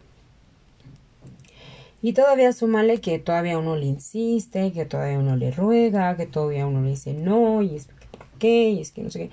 Y 2.01 2.11
todavía 2.13 2.51
súmale 2.51 2.99
que 2.99 3.17
todavía 3.17 3.57
uno 3.57 3.77
le 3.77 3.85
insiste, 3.85 4.73
que 4.73 4.85
todavía 4.85 5.19
uno 5.19 5.37
le 5.37 5.51
ruega, 5.51 6.17
que 6.17 6.25
todavía 6.25 6.67
uno 6.67 6.81
le 6.81 6.89
dice 6.89 7.13
no, 7.13 7.61
y 7.61 7.75
es 7.75 7.87
que 7.87 7.93
por 8.17 8.27
qué, 8.39 8.71
y 8.71 8.81
es 8.81 8.91
que 8.91 9.03
no 9.03 9.09
sé 9.09 9.19
qué. 9.19 9.29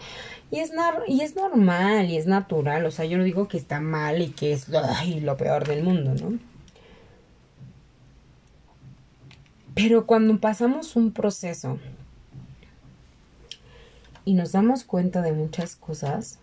Y 0.53 0.61
es, 0.61 0.73
y 1.09 1.21
es 1.21 1.35
normal 1.35 2.11
y 2.11 2.17
es 2.17 2.27
natural, 2.27 2.87
o 2.87 2.91
sea, 2.91 3.07
yo 3.07 3.19
no 3.19 3.25
digo 3.25 3.49
que 3.49 3.57
está 3.57 3.81
mal 3.81 4.23
y 4.23 4.29
que 4.29 4.53
es 4.53 4.69
lo 4.69 5.37
peor 5.37 5.67
del 5.67 5.83
mundo, 5.83 6.15
¿no? 6.15 6.39
Pero 9.75 10.07
cuando 10.07 10.39
pasamos 10.41 10.95
un 10.95 11.13
proceso 11.13 11.79
y 14.31 14.35
nos 14.35 14.53
damos 14.53 14.85
cuenta 14.85 15.23
de 15.23 15.33
muchas 15.33 15.75
cosas, 15.75 16.39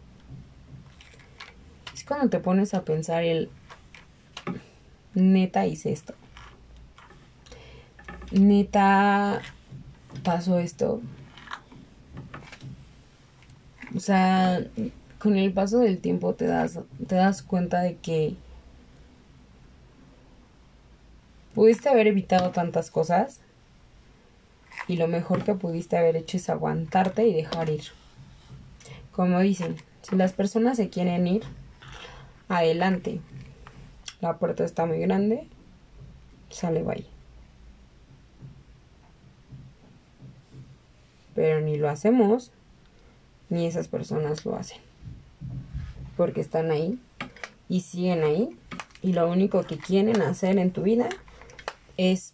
es 1.93 2.03
cuando 2.03 2.27
te 2.27 2.41
pones 2.41 2.73
a 2.73 2.83
pensar 2.83 3.23
el, 3.23 3.49
neta 5.13 5.65
hice 5.65 5.93
esto. 5.93 6.13
Neta 8.33 9.41
pasó 10.21 10.59
esto. 10.59 10.99
O 13.95 14.01
sea, 14.01 14.67
con 15.17 15.37
el 15.37 15.53
paso 15.53 15.79
del 15.79 15.99
tiempo 15.99 16.35
te 16.35 16.45
das, 16.45 16.81
te 17.07 17.15
das 17.15 17.41
cuenta 17.41 17.79
de 17.79 17.95
que 17.95 18.35
pudiste 21.55 21.87
haber 21.87 22.07
evitado 22.07 22.51
tantas 22.51 22.91
cosas 22.91 23.39
y 24.87 24.97
lo 24.97 25.07
mejor 25.07 25.43
que 25.43 25.53
pudiste 25.53 25.97
haber 25.97 26.15
hecho 26.15 26.37
es 26.37 26.49
aguantarte 26.49 27.27
y 27.27 27.33
dejar 27.33 27.69
ir. 27.69 27.83
Como 29.11 29.39
dicen, 29.39 29.75
si 30.01 30.15
las 30.15 30.33
personas 30.33 30.77
se 30.77 30.89
quieren 30.89 31.27
ir, 31.27 31.43
adelante. 32.47 33.19
La 34.21 34.37
puerta 34.37 34.63
está 34.63 34.85
muy 34.85 34.99
grande, 34.99 35.47
sale 36.49 36.83
bye. 36.83 37.05
Pero 41.35 41.61
ni 41.61 41.77
lo 41.77 41.89
hacemos, 41.89 42.51
ni 43.49 43.67
esas 43.67 43.87
personas 43.87 44.45
lo 44.45 44.55
hacen. 44.55 44.79
Porque 46.15 46.41
están 46.41 46.71
ahí 46.71 46.97
y 47.69 47.81
siguen 47.81 48.23
ahí. 48.23 48.57
Y 49.03 49.13
lo 49.13 49.29
único 49.29 49.63
que 49.63 49.77
quieren 49.77 50.21
hacer 50.21 50.57
en 50.57 50.71
tu 50.71 50.81
vida 50.81 51.09
es 51.97 52.33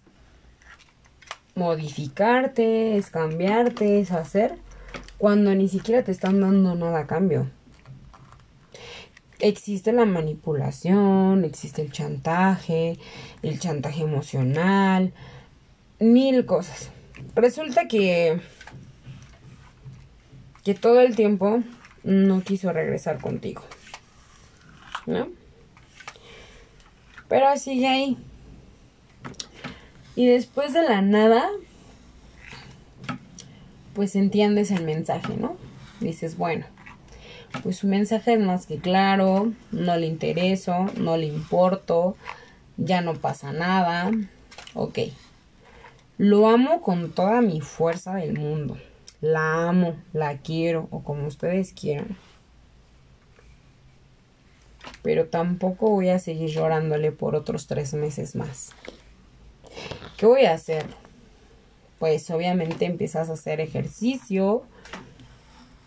modificarte, 1.55 3.01
cambiarte, 3.11 3.99
es 3.99 4.11
hacer, 4.11 4.57
cuando 5.17 5.53
ni 5.55 5.69
siquiera 5.69 6.03
te 6.03 6.11
están 6.11 6.41
dando 6.41 6.75
nada 6.75 6.99
a 6.99 7.07
cambio. 7.07 7.49
Existe 9.39 9.91
la 9.91 10.05
manipulación, 10.05 11.43
existe 11.43 11.81
el 11.81 11.91
chantaje, 11.91 12.97
el 13.41 13.59
chantaje 13.59 14.03
emocional, 14.03 15.13
mil 15.99 16.45
cosas. 16.45 16.91
Resulta 17.35 17.87
que 17.87 18.39
que 20.63 20.73
todo 20.73 21.01
el 21.01 21.15
tiempo 21.15 21.61
no 22.03 22.41
quiso 22.41 22.71
regresar 22.71 23.19
contigo. 23.19 23.63
¿No? 25.05 25.27
Pero 27.27 27.57
sigue 27.57 27.87
ahí. 27.87 28.17
Y 30.15 30.27
después 30.27 30.73
de 30.73 30.83
la 30.83 31.01
nada, 31.01 31.49
pues 33.93 34.15
entiendes 34.15 34.71
el 34.71 34.83
mensaje, 34.83 35.35
¿no? 35.37 35.57
Dices, 35.99 36.37
bueno, 36.37 36.65
pues 37.61 37.77
su 37.77 37.87
mensaje 37.87 38.33
es 38.33 38.39
más 38.39 38.65
que 38.65 38.77
claro, 38.77 39.51
no 39.71 39.97
le 39.97 40.07
intereso, 40.07 40.87
no 40.97 41.17
le 41.17 41.27
importo, 41.27 42.15
ya 42.77 43.01
no 43.01 43.13
pasa 43.13 43.53
nada, 43.53 44.11
ok. 44.73 44.99
Lo 46.17 46.47
amo 46.47 46.81
con 46.81 47.11
toda 47.11 47.41
mi 47.41 47.61
fuerza 47.61 48.15
del 48.15 48.37
mundo. 48.37 48.77
La 49.21 49.67
amo, 49.67 49.95
la 50.13 50.37
quiero 50.37 50.87
o 50.91 51.03
como 51.03 51.27
ustedes 51.27 51.73
quieran. 51.73 52.17
Pero 55.01 55.25
tampoco 55.27 55.89
voy 55.89 56.09
a 56.09 56.19
seguir 56.19 56.49
llorándole 56.49 57.11
por 57.11 57.35
otros 57.35 57.67
tres 57.67 57.93
meses 57.93 58.35
más. 58.35 58.71
¿Qué 60.17 60.25
voy 60.25 60.45
a 60.45 60.53
hacer? 60.53 60.85
Pues 61.99 62.29
obviamente 62.31 62.85
empiezas 62.85 63.29
a 63.29 63.33
hacer 63.33 63.59
ejercicio 63.61 64.63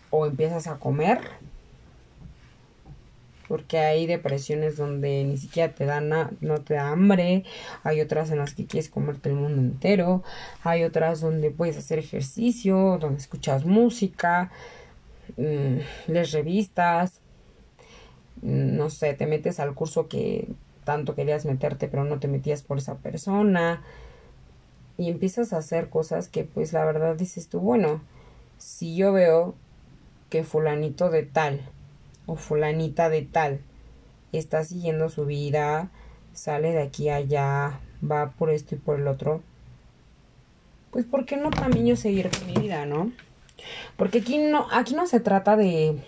o 0.09 0.25
empiezas 0.25 0.67
a 0.67 0.77
comer 0.77 1.19
porque 3.47 3.79
hay 3.79 4.07
depresiones 4.07 4.75
donde 4.75 5.23
ni 5.23 5.37
siquiera 5.37 5.73
te 5.73 5.85
da 5.85 6.01
na- 6.01 6.31
no 6.41 6.57
te 6.59 6.73
da 6.73 6.89
hambre, 6.89 7.45
hay 7.83 8.01
otras 8.01 8.29
en 8.29 8.39
las 8.39 8.53
que 8.53 8.65
quieres 8.65 8.89
comerte 8.89 9.29
el 9.29 9.35
mundo 9.35 9.61
entero, 9.61 10.21
hay 10.65 10.83
otras 10.83 11.21
donde 11.21 11.49
puedes 11.49 11.77
hacer 11.77 11.97
ejercicio, 11.97 12.97
donde 12.99 13.19
escuchas 13.19 13.63
música, 13.63 14.51
mm, 15.37 15.77
lees 16.11 16.33
revistas, 16.33 17.21
no 18.41 18.89
sé, 18.89 19.13
te 19.13 19.27
metes 19.27 19.61
al 19.61 19.73
curso 19.73 20.09
que 20.09 20.49
tanto 20.83 21.15
querías 21.15 21.45
meterte 21.45 21.87
pero 21.87 22.03
no 22.03 22.19
te 22.19 22.27
metías 22.27 22.63
por 22.63 22.77
esa 22.79 22.95
persona 22.95 23.81
y 24.97 25.09
empiezas 25.09 25.53
a 25.53 25.57
hacer 25.57 25.89
cosas 25.89 26.27
que 26.27 26.43
pues 26.43 26.73
la 26.73 26.85
verdad 26.85 27.15
dices 27.15 27.49
tú, 27.49 27.59
bueno, 27.59 28.01
si 28.57 28.95
yo 28.95 29.13
veo 29.13 29.55
que 30.29 30.43
fulanito 30.43 31.09
de 31.09 31.23
tal 31.23 31.61
o 32.25 32.35
fulanita 32.35 33.09
de 33.09 33.21
tal 33.21 33.61
está 34.31 34.63
siguiendo 34.63 35.09
su 35.09 35.25
vida, 35.25 35.89
sale 36.33 36.71
de 36.71 36.81
aquí 36.81 37.09
a 37.09 37.15
allá, 37.15 37.79
va 38.03 38.31
por 38.31 38.49
esto 38.49 38.75
y 38.75 38.77
por 38.77 38.99
el 38.99 39.07
otro, 39.07 39.41
pues 40.91 41.05
¿por 41.05 41.25
qué 41.25 41.37
no 41.37 41.49
también 41.49 41.85
yo 41.85 41.95
seguir 41.95 42.29
con 42.29 42.47
mi 42.47 42.53
vida, 42.53 42.85
no? 42.85 43.11
Porque 43.95 44.19
aquí 44.19 44.37
no, 44.37 44.67
aquí 44.71 44.93
no 44.93 45.07
se 45.07 45.19
trata 45.19 45.55
de, 45.55 45.99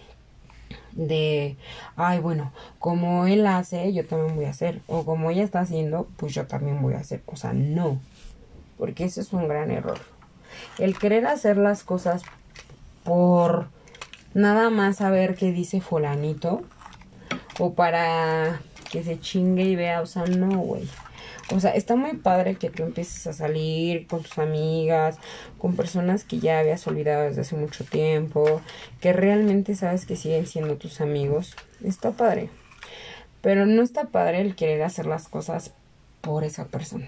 de, 0.93 1.58
ay, 1.95 2.19
bueno, 2.19 2.52
como 2.78 3.28
él 3.28 3.45
hace, 3.47 3.91
yo 3.93 4.06
también 4.06 4.36
voy 4.36 4.45
a 4.45 4.52
hacer, 4.52 4.82
o 4.88 5.06
como 5.06 5.32
ella 5.32 5.43
está 5.43 5.62
haciendo, 5.62 6.08
pues 6.17 6.34
yo 6.34 6.45
también 6.47 6.82
voy 6.82 6.93
a 6.93 6.99
hacer, 6.99 7.21
o 7.25 7.36
sea, 7.36 7.54
no, 7.54 7.99
porque 8.80 9.04
eso 9.04 9.22
es 9.22 9.32
un 9.34 9.48
gran 9.48 9.70
error. 9.70 10.00
El 10.80 10.98
querer 10.98 11.28
hacer 11.28 11.58
las 11.58 11.84
cosas 11.84 12.24
por 13.04 13.68
nada 14.34 14.70
más 14.70 14.98
saber 14.98 15.36
qué 15.36 15.52
dice 15.52 15.82
fulanito 15.82 16.63
o 17.60 17.74
para 17.74 18.62
que 18.89 19.04
se 19.04 19.20
chingue 19.20 19.63
y 19.63 19.76
vea, 19.76 20.02
o 20.02 20.06
sea, 20.06 20.26
no, 20.26 20.58
güey. 20.60 20.88
O 21.52 21.60
sea, 21.60 21.72
está 21.72 21.96
muy 21.96 22.13
padre 22.13 22.56
que 22.56 22.70
tú 22.70 22.84
empieces 22.84 23.26
a 23.28 23.34
salir 23.34 24.08
con 24.08 24.22
tus 24.22 24.38
amigas, 24.38 25.18
con 25.58 25.76
personas 25.76 26.24
que 26.24 26.39
ya 26.39 26.60
habías 26.60 26.86
olvidado 26.88 27.24
desde 27.24 27.42
hace 27.42 27.56
mucho 27.56 27.84
tiempo, 27.84 28.62
que 29.02 29.13
realmente 29.13 29.76
sabes 29.76 30.06
que 30.06 30.15
siguen 30.15 30.46
siendo 30.48 30.78
tus 30.78 31.02
amigos. 31.02 31.56
Está 31.84 32.12
padre. 32.12 32.50
Pero 33.42 33.65
no 33.65 33.82
está 33.82 34.06
padre 34.06 34.42
el 34.42 34.56
querer 34.56 34.84
hacer 34.84 35.06
las 35.06 35.28
cosas 35.28 35.74
por 36.22 36.44
esa 36.44 36.65
persona. 36.65 37.08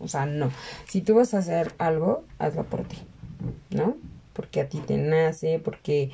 O 0.00 0.08
sea, 0.08 0.26
no. 0.26 0.50
Si 0.88 1.00
tú 1.00 1.14
vas 1.14 1.34
a 1.34 1.38
hacer 1.38 1.72
algo, 1.78 2.24
hazlo 2.38 2.64
por 2.64 2.84
ti. 2.84 2.98
¿No? 3.70 3.96
Porque 4.32 4.60
a 4.60 4.68
ti 4.68 4.78
te 4.78 4.96
nace, 4.96 5.58
porque, 5.58 6.10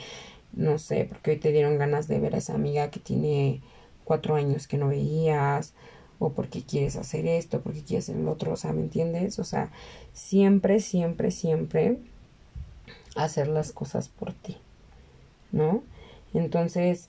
no 0.52 0.78
sé, 0.78 1.06
porque 1.08 1.32
hoy 1.32 1.36
te 1.38 1.52
dieron 1.52 1.78
ganas 1.78 2.08
de 2.08 2.20
ver 2.20 2.34
a 2.34 2.38
esa 2.38 2.54
amiga 2.54 2.90
que 2.90 3.00
tiene 3.00 3.60
cuatro 4.04 4.34
años 4.34 4.66
que 4.66 4.78
no 4.78 4.88
veías, 4.88 5.74
o 6.18 6.32
porque 6.32 6.62
quieres 6.62 6.96
hacer 6.96 7.26
esto, 7.26 7.60
porque 7.60 7.82
quieres 7.82 8.08
hacer 8.08 8.20
el 8.20 8.28
otro, 8.28 8.52
o 8.52 8.56
sea, 8.56 8.72
¿me 8.72 8.80
entiendes? 8.80 9.38
O 9.38 9.44
sea, 9.44 9.70
siempre, 10.12 10.80
siempre, 10.80 11.30
siempre 11.32 11.98
hacer 13.16 13.48
las 13.48 13.72
cosas 13.72 14.08
por 14.08 14.32
ti, 14.32 14.56
¿no? 15.50 15.82
Entonces, 16.32 17.08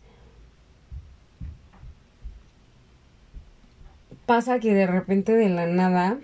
pasa 4.25 4.59
que 4.59 4.73
de 4.73 4.87
repente 4.87 5.33
de 5.33 5.49
la 5.49 5.67
nada, 5.67 6.17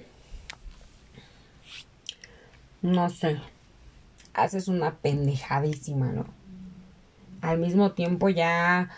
no 2.82 3.10
sé, 3.10 3.39
haces 4.34 4.68
una 4.68 4.96
pendejadísima, 4.96 6.12
¿no? 6.12 6.26
Al 7.42 7.58
mismo 7.58 7.92
tiempo 7.92 8.30
ya 8.30 8.89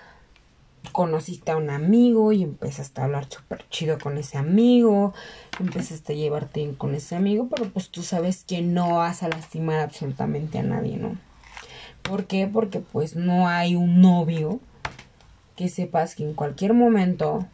conociste 0.91 1.51
a 1.51 1.57
un 1.57 1.69
amigo 1.69 2.31
y 2.31 2.43
empezaste 2.43 3.01
a 3.01 3.05
hablar 3.05 3.27
súper 3.29 3.67
chido 3.69 3.99
con 3.99 4.17
ese 4.17 4.37
amigo, 4.37 5.13
empezaste 5.59 6.13
a 6.13 6.15
llevarte 6.15 6.61
bien 6.61 6.75
con 6.75 6.95
ese 6.95 7.15
amigo, 7.15 7.47
pero 7.49 7.69
pues 7.69 7.89
tú 7.89 8.01
sabes 8.01 8.43
que 8.43 8.61
no 8.61 8.97
vas 8.97 9.23
a 9.23 9.29
lastimar 9.29 9.79
absolutamente 9.79 10.59
a 10.59 10.63
nadie, 10.63 10.97
¿no? 10.97 11.17
¿Por 12.01 12.25
qué? 12.25 12.49
Porque 12.51 12.79
pues 12.79 13.15
no 13.15 13.47
hay 13.47 13.75
un 13.75 14.01
novio 14.01 14.59
que 15.55 15.69
sepas 15.69 16.15
que 16.15 16.23
en 16.23 16.33
cualquier 16.33 16.73
momento 16.73 17.45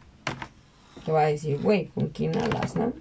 te 1.04 1.12
va 1.12 1.22
a 1.22 1.26
decir, 1.26 1.60
güey, 1.60 1.88
¿con 1.88 2.08
quién 2.08 2.36
hablas, 2.38 2.74
no? 2.74 2.92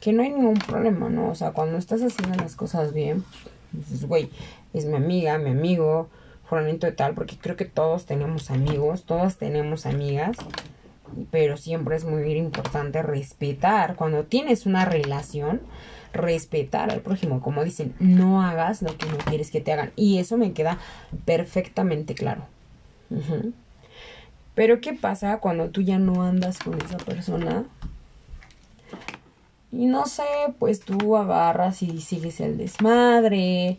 Que 0.00 0.12
no 0.12 0.22
hay 0.22 0.30
ningún 0.30 0.58
problema, 0.58 1.08
¿no? 1.08 1.30
O 1.30 1.34
sea, 1.34 1.52
cuando 1.52 1.78
estás 1.78 2.02
haciendo 2.02 2.36
las 2.42 2.56
cosas 2.56 2.92
bien, 2.92 3.24
dices, 3.72 4.06
güey, 4.06 4.30
es 4.72 4.84
mi 4.86 4.96
amiga, 4.96 5.38
mi 5.38 5.50
amigo, 5.50 6.08
fulanito 6.48 6.86
de 6.86 6.92
tal, 6.92 7.14
porque 7.14 7.36
creo 7.38 7.56
que 7.56 7.64
todos 7.64 8.06
tenemos 8.06 8.50
amigos, 8.50 9.04
todas 9.04 9.36
tenemos 9.36 9.86
amigas, 9.86 10.36
pero 11.30 11.56
siempre 11.56 11.96
es 11.96 12.04
muy 12.04 12.30
importante 12.32 13.02
respetar. 13.02 13.96
Cuando 13.96 14.24
tienes 14.24 14.66
una 14.66 14.84
relación, 14.84 15.60
respetar 16.14 16.90
al 16.90 17.00
prójimo. 17.00 17.40
Como 17.40 17.64
dicen, 17.64 17.94
no 17.98 18.42
hagas 18.42 18.80
lo 18.82 18.96
que 18.96 19.06
no 19.06 19.18
quieres 19.18 19.50
que 19.50 19.60
te 19.60 19.72
hagan. 19.72 19.92
Y 19.96 20.18
eso 20.18 20.36
me 20.36 20.52
queda 20.52 20.78
perfectamente 21.24 22.14
claro. 22.14 22.46
Pero 24.54 24.80
¿qué 24.80 24.92
pasa 24.94 25.38
cuando 25.38 25.70
tú 25.70 25.82
ya 25.82 25.98
no 25.98 26.22
andas 26.22 26.58
con 26.58 26.80
esa 26.80 26.96
persona? 26.96 27.64
Y 29.76 29.86
no 29.86 30.06
sé, 30.06 30.22
pues 30.60 30.80
tú 30.80 31.16
agarras 31.16 31.82
y 31.82 32.00
sigues 32.00 32.38
el 32.38 32.56
desmadre, 32.56 33.78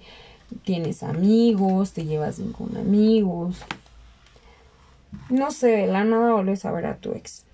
tienes 0.63 1.03
amigos, 1.03 1.93
te 1.93 2.03
llevas 2.03 2.41
con 2.57 2.75
amigos. 2.75 3.63
No 5.29 5.51
sé, 5.51 5.67
de 5.67 5.87
la 5.87 6.03
nada 6.03 6.33
vuelves 6.33 6.65
a 6.65 6.71
ver 6.73 6.85
a 6.85 6.97
tu 6.97 7.13
ex. 7.13 7.45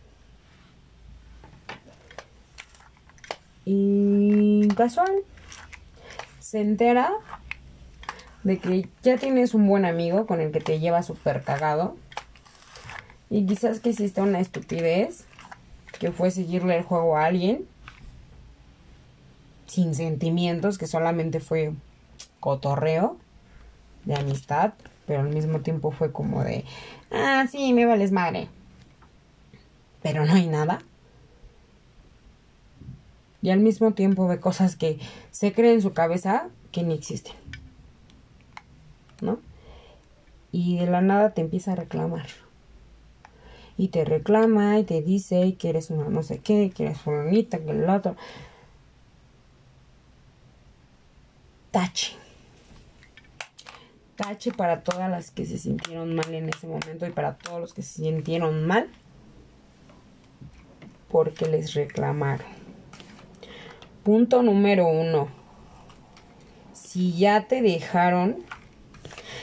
Y 3.63 4.67
casual, 4.69 5.11
se 6.39 6.61
entera 6.61 7.11
de 8.43 8.57
que 8.57 8.89
ya 9.03 9.17
tienes 9.17 9.53
un 9.53 9.67
buen 9.67 9.85
amigo 9.85 10.25
con 10.25 10.41
el 10.41 10.51
que 10.51 10.61
te 10.61 10.79
lleva 10.79 11.03
súper 11.03 11.43
cagado. 11.43 11.95
Y 13.29 13.45
quizás 13.45 13.81
que 13.81 13.89
hiciste 13.89 14.19
una 14.19 14.39
estupidez, 14.39 15.25
que 15.99 16.11
fue 16.11 16.31
seguirle 16.31 16.79
el 16.79 16.83
juego 16.83 17.15
a 17.15 17.25
alguien, 17.25 17.67
sin 19.71 19.95
sentimientos, 19.95 20.77
que 20.77 20.85
solamente 20.85 21.39
fue 21.39 21.71
cotorreo 22.41 23.15
de 24.03 24.15
amistad, 24.15 24.73
pero 25.07 25.21
al 25.21 25.29
mismo 25.29 25.61
tiempo 25.61 25.91
fue 25.91 26.11
como 26.11 26.43
de, 26.43 26.65
ah, 27.09 27.45
sí, 27.49 27.71
me 27.71 27.85
vales 27.85 28.11
madre. 28.11 28.49
Pero 30.03 30.25
no 30.25 30.33
hay 30.33 30.47
nada. 30.47 30.79
Y 33.41 33.49
al 33.49 33.61
mismo 33.61 33.93
tiempo 33.93 34.27
ve 34.27 34.41
cosas 34.41 34.75
que 34.75 34.99
se 35.31 35.53
cree 35.53 35.73
en 35.73 35.81
su 35.81 35.93
cabeza 35.93 36.49
que 36.73 36.83
ni 36.83 36.93
existen. 36.93 37.35
¿No? 39.21 39.39
Y 40.51 40.79
de 40.79 40.87
la 40.87 40.99
nada 40.99 41.29
te 41.29 41.39
empieza 41.39 41.71
a 41.71 41.75
reclamar. 41.75 42.27
Y 43.77 43.87
te 43.87 44.03
reclama 44.03 44.77
y 44.79 44.83
te 44.83 45.01
dice 45.01 45.55
que 45.55 45.69
eres 45.69 45.91
una 45.91 46.09
no 46.09 46.23
sé 46.23 46.39
qué, 46.39 46.71
que 46.75 46.87
eres 46.87 46.99
fulanita, 46.99 47.57
que 47.59 47.71
el 47.71 47.89
otro. 47.89 48.17
Tache. 51.71 52.17
Tache 54.17 54.51
para 54.51 54.83
todas 54.83 55.09
las 55.09 55.31
que 55.31 55.45
se 55.45 55.57
sintieron 55.57 56.13
mal 56.13 56.33
en 56.33 56.49
ese 56.49 56.67
momento 56.67 57.07
y 57.07 57.11
para 57.11 57.37
todos 57.37 57.61
los 57.61 57.73
que 57.73 57.81
se 57.81 58.03
sintieron 58.03 58.67
mal 58.67 58.89
porque 61.09 61.45
les 61.45 61.73
reclamaron. 61.73 62.45
Punto 64.03 64.41
número 64.41 64.87
uno. 64.87 65.29
Si 66.73 67.13
ya 67.13 67.47
te 67.47 67.61
dejaron, 67.61 68.37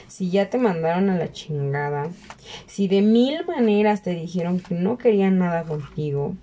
si 0.06 0.30
ya 0.30 0.50
te 0.50 0.58
mandaron 0.58 1.08
a 1.08 1.16
la 1.16 1.32
chingada, 1.32 2.10
si 2.66 2.88
de 2.88 3.00
mil 3.00 3.46
maneras 3.46 4.02
te 4.02 4.10
dijeron 4.10 4.60
que 4.60 4.74
no 4.74 4.98
querían 4.98 5.38
nada 5.38 5.64
contigo, 5.64 6.34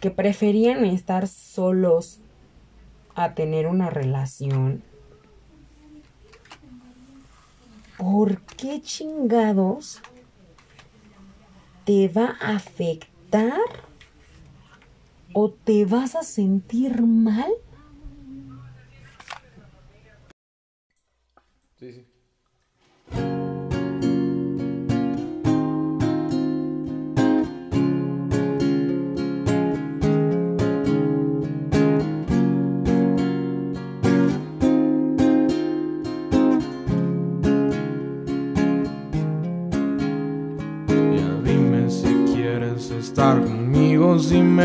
que 0.00 0.10
preferían 0.10 0.84
estar 0.84 1.28
solos 1.28 2.20
a 3.14 3.34
tener 3.34 3.68
una 3.68 3.90
relación, 3.90 4.82
¿por 8.00 8.40
qué 8.56 8.80
chingados 8.80 10.00
te 11.84 12.08
va 12.08 12.34
a 12.40 12.56
afectar 12.56 13.60
o 15.34 15.50
te 15.50 15.84
vas 15.84 16.16
a 16.16 16.22
sentir 16.22 17.02
mal? 17.02 17.52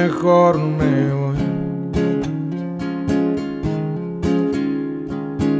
Mejor 0.06 0.60
me 0.60 1.14
voy. 1.14 1.38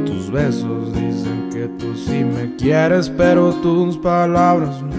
Tus 0.06 0.30
besos 0.30 0.92
dicen 0.94 1.48
que 1.52 1.68
tú 1.78 1.96
sí 1.96 2.22
me 2.22 2.54
quieres, 2.56 3.10
pero 3.10 3.52
tus 3.54 3.96
palabras 3.98 4.80
no. 4.82 4.96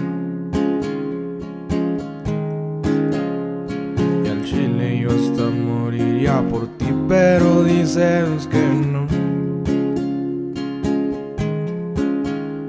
Y 4.24 4.28
al 4.28 4.44
chile 4.44 5.00
yo 5.00 5.08
hasta 5.10 5.44
moriría 5.48 6.42
por 6.50 6.66
ti, 6.76 6.92
pero 7.08 7.64
dices 7.64 8.46
que 8.50 8.64
no. 8.92 9.06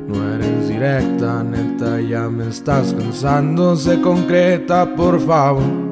No 0.07 0.33
eres 0.33 0.69
directa, 0.69 1.43
neta, 1.43 1.99
ya 1.99 2.29
me 2.29 2.47
estás 2.47 2.93
cansando, 2.93 3.75
se 3.75 3.99
concreta, 3.99 4.95
por 4.95 5.19
favor. 5.19 5.88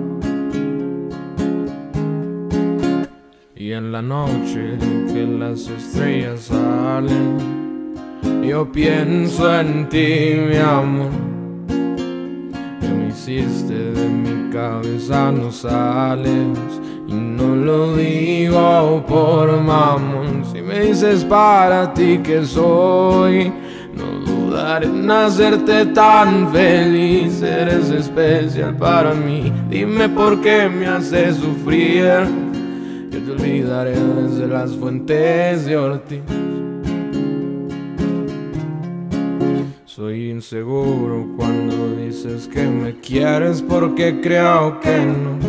La 3.98 4.04
noche 4.04 4.78
que 5.12 5.26
las 5.26 5.68
estrellas 5.70 6.42
salen, 6.42 7.96
yo 8.44 8.72
pienso 8.72 9.60
en 9.60 9.90
ti, 9.90 10.36
mi 10.48 10.58
amor. 10.58 11.10
Que 12.80 12.90
me 12.90 13.08
hiciste 13.08 13.74
de 13.74 14.08
mi 14.08 14.52
cabeza, 14.52 15.32
no 15.32 15.52
sales. 15.52 16.70
Y 17.08 17.14
no 17.14 17.56
lo 17.56 17.96
digo 17.96 19.04
por 19.08 19.60
mamón. 19.64 20.46
Si 20.52 20.62
me 20.62 20.82
dices 20.82 21.26
para 21.26 21.92
ti 21.96 22.20
que 22.20 22.46
soy, 22.46 23.52
no 23.96 24.20
dudaré 24.28 24.86
en 24.86 25.10
hacerte 25.10 25.88
tan 25.88 26.52
feliz. 26.52 27.42
Eres 27.42 27.90
especial 27.90 28.76
para 28.76 29.16
mí. 29.16 29.52
Dime 29.72 30.08
por 30.10 30.40
qué 30.42 30.70
me 30.70 30.86
haces 30.86 31.38
sufrir. 31.38 32.47
Te 33.28 33.34
olvidaré 33.34 33.92
desde 33.92 34.48
las 34.48 34.72
fuentes 34.72 35.66
de 35.66 35.76
Ortiz. 35.76 36.22
Soy 39.84 40.30
inseguro 40.30 41.28
cuando 41.36 41.98
dices 41.98 42.48
que 42.48 42.66
me 42.66 42.98
quieres 43.02 43.62
porque 43.62 44.22
creo 44.22 44.80
que 44.80 45.00
no. 45.00 45.40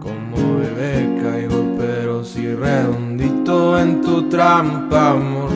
Como 0.00 0.58
bebé 0.58 1.22
caigo 1.22 1.64
pero 1.78 2.22
si 2.22 2.54
redondito 2.54 3.78
en 3.78 4.02
tu 4.02 4.28
trampa, 4.28 5.12
amor. 5.12 5.49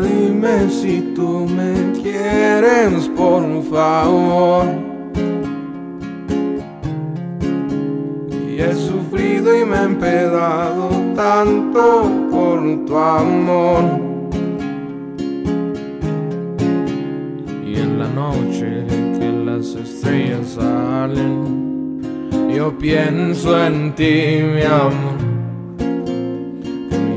Dime 0.00 0.68
si 0.68 1.12
tú 1.14 1.46
me 1.46 1.92
quieres, 2.02 3.08
por 3.16 3.62
favor. 3.64 4.64
Y 8.48 8.60
he 8.60 8.74
sufrido 8.74 9.56
y 9.60 9.64
me 9.64 9.76
he 9.76 9.82
empedado 9.84 10.88
tanto 11.14 12.10
por 12.30 12.84
tu 12.86 12.96
amor. 12.96 13.84
Y 17.64 17.78
en 17.78 17.98
la 18.00 18.08
noche 18.08 18.84
que 19.18 19.32
las 19.44 19.74
estrellas 19.76 20.56
salen, 20.56 22.00
yo 22.52 22.76
pienso 22.76 23.64
en 23.64 23.94
ti, 23.94 24.40
mi 24.42 24.62
amor. 24.62 25.18
Que 26.90 26.98
me 26.98 27.16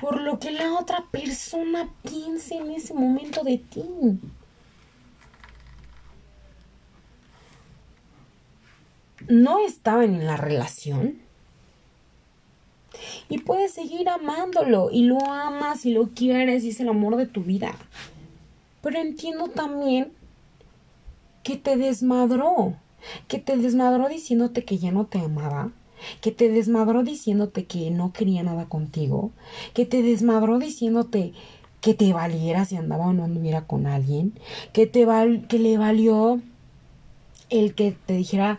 Por 0.00 0.20
lo 0.20 0.38
que 0.38 0.52
la 0.52 0.74
otra 0.74 1.04
persona 1.10 1.92
piense 2.02 2.56
en 2.56 2.70
ese 2.70 2.94
momento 2.94 3.42
de 3.42 3.58
ti. 3.58 3.84
No 9.28 9.58
estaban 9.58 10.14
en 10.14 10.26
la 10.26 10.36
relación. 10.36 11.18
Y 13.28 13.38
puedes 13.38 13.72
seguir 13.72 14.08
amándolo 14.08 14.88
y 14.90 15.02
lo 15.02 15.18
amas 15.26 15.84
y 15.84 15.92
lo 15.92 16.08
quieres 16.08 16.64
y 16.64 16.70
es 16.70 16.80
el 16.80 16.88
amor 16.88 17.16
de 17.16 17.26
tu 17.26 17.42
vida. 17.42 17.74
Pero 18.82 19.00
entiendo 19.00 19.48
también 19.48 20.12
que 21.42 21.56
te 21.56 21.76
desmadró, 21.76 22.76
que 23.26 23.38
te 23.38 23.56
desmadró 23.56 24.08
diciéndote 24.08 24.64
que 24.64 24.78
ya 24.78 24.92
no 24.92 25.06
te 25.06 25.18
amaba, 25.18 25.72
que 26.20 26.32
te 26.32 26.48
desmadró 26.48 27.02
diciéndote 27.02 27.64
que 27.66 27.90
no 27.90 28.12
quería 28.12 28.42
nada 28.42 28.66
contigo, 28.66 29.30
que 29.74 29.86
te 29.86 30.02
desmadró 30.02 30.58
diciéndote 30.58 31.32
que 31.80 31.94
te 31.94 32.12
valiera 32.12 32.64
si 32.64 32.76
andaba 32.76 33.06
o 33.06 33.12
no 33.12 33.24
anduviera 33.24 33.66
con 33.66 33.86
alguien, 33.86 34.38
que 34.72 34.86
te 34.86 35.04
val 35.04 35.46
que 35.48 35.58
le 35.58 35.78
valió 35.78 36.40
el 37.50 37.74
que 37.74 37.92
te 37.92 38.14
dijera 38.14 38.58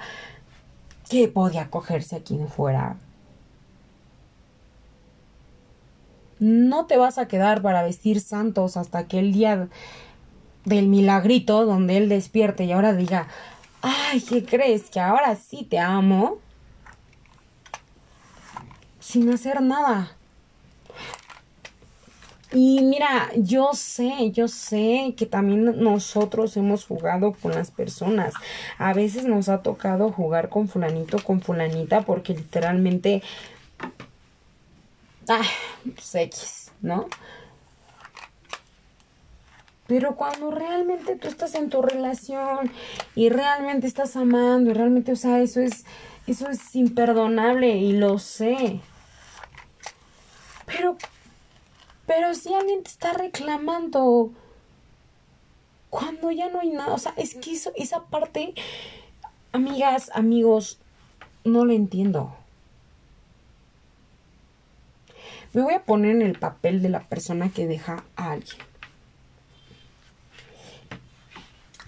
que 1.09 1.27
podía 1.27 1.69
cogerse 1.69 2.15
a 2.15 2.23
quien 2.23 2.47
fuera. 2.47 2.97
No 6.39 6.85
te 6.85 6.97
vas 6.97 7.17
a 7.17 7.27
quedar 7.27 7.61
para 7.61 7.83
vestir 7.83 8.21
santos 8.21 8.77
hasta 8.77 9.07
que 9.07 9.19
el 9.19 9.33
día 9.33 9.67
del 10.63 10.87
milagrito 10.87 11.65
donde 11.65 11.97
él 11.97 12.07
despierte 12.07 12.63
y 12.63 12.71
ahora 12.71 12.93
diga, 12.93 13.27
ay, 13.81 14.21
¿qué 14.21 14.45
crees? 14.45 14.89
Que 14.89 14.99
ahora 14.99 15.35
sí 15.35 15.65
te 15.69 15.79
amo 15.79 16.37
sin 19.09 19.27
hacer 19.33 19.59
nada. 19.61 20.15
Y 22.51 22.81
mira, 22.81 23.29
yo 23.35 23.71
sé, 23.73 24.31
yo 24.31 24.47
sé 24.47 25.15
que 25.17 25.25
también 25.25 25.81
nosotros 25.83 26.55
hemos 26.57 26.85
jugado 26.85 27.33
con 27.33 27.51
las 27.51 27.71
personas. 27.71 28.35
A 28.77 28.93
veces 28.93 29.25
nos 29.25 29.49
ha 29.49 29.63
tocado 29.63 30.11
jugar 30.11 30.49
con 30.49 30.67
fulanito, 30.67 31.17
con 31.23 31.41
fulanita, 31.41 32.01
porque 32.01 32.35
literalmente... 32.35 33.23
Ah, 35.27 35.41
pues 35.83 36.71
¿no? 36.81 37.07
Pero 39.87 40.15
cuando 40.15 40.51
realmente 40.51 41.15
tú 41.15 41.27
estás 41.27 41.55
en 41.55 41.69
tu 41.69 41.81
relación 41.81 42.71
y 43.15 43.29
realmente 43.29 43.87
estás 43.87 44.15
amando 44.15 44.69
y 44.69 44.73
realmente, 44.73 45.11
o 45.11 45.15
sea, 45.15 45.39
eso 45.39 45.61
es, 45.61 45.83
eso 46.27 46.47
es 46.47 46.75
imperdonable 46.75 47.77
y 47.77 47.93
lo 47.93 48.19
sé. 48.19 48.81
Pero, 50.69 50.97
pero 52.05 52.35
si 52.35 52.53
alguien 52.53 52.83
te 52.83 52.91
está 52.91 53.13
reclamando 53.13 54.31
cuando 55.89 56.29
ya 56.29 56.49
no 56.49 56.59
hay 56.59 56.69
nada, 56.69 56.93
o 56.93 56.99
sea, 56.99 57.13
es 57.17 57.33
que 57.33 57.57
esa 57.75 58.03
parte, 58.05 58.53
amigas, 59.51 60.11
amigos, 60.13 60.77
no 61.43 61.65
lo 61.65 61.73
entiendo. 61.73 62.35
Me 65.53 65.63
voy 65.63 65.73
a 65.73 65.83
poner 65.83 66.11
en 66.11 66.21
el 66.21 66.37
papel 66.37 66.83
de 66.83 66.89
la 66.89 67.01
persona 67.01 67.49
que 67.49 67.65
deja 67.65 68.03
a 68.15 68.31
alguien. 68.33 68.61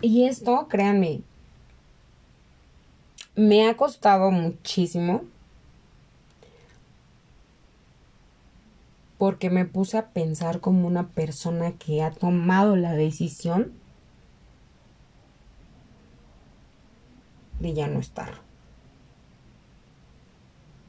Y 0.02 0.26
esto, 0.26 0.68
créanme, 0.68 1.22
me 3.36 3.70
ha 3.70 3.78
costado 3.78 4.32
muchísimo 4.32 5.26
porque 9.22 9.52
me 9.52 9.66
puse 9.66 10.00
a 10.00 10.08
pensar 10.08 10.62
como 10.62 10.88
una 10.88 11.10
persona 11.10 11.74
que 11.74 12.02
ha 12.02 12.10
tomado 12.10 12.76
la 12.76 12.94
decisión 12.94 13.72
de 17.60 17.76
ya 17.76 17.86
no 17.86 18.00
estar. 18.00 18.42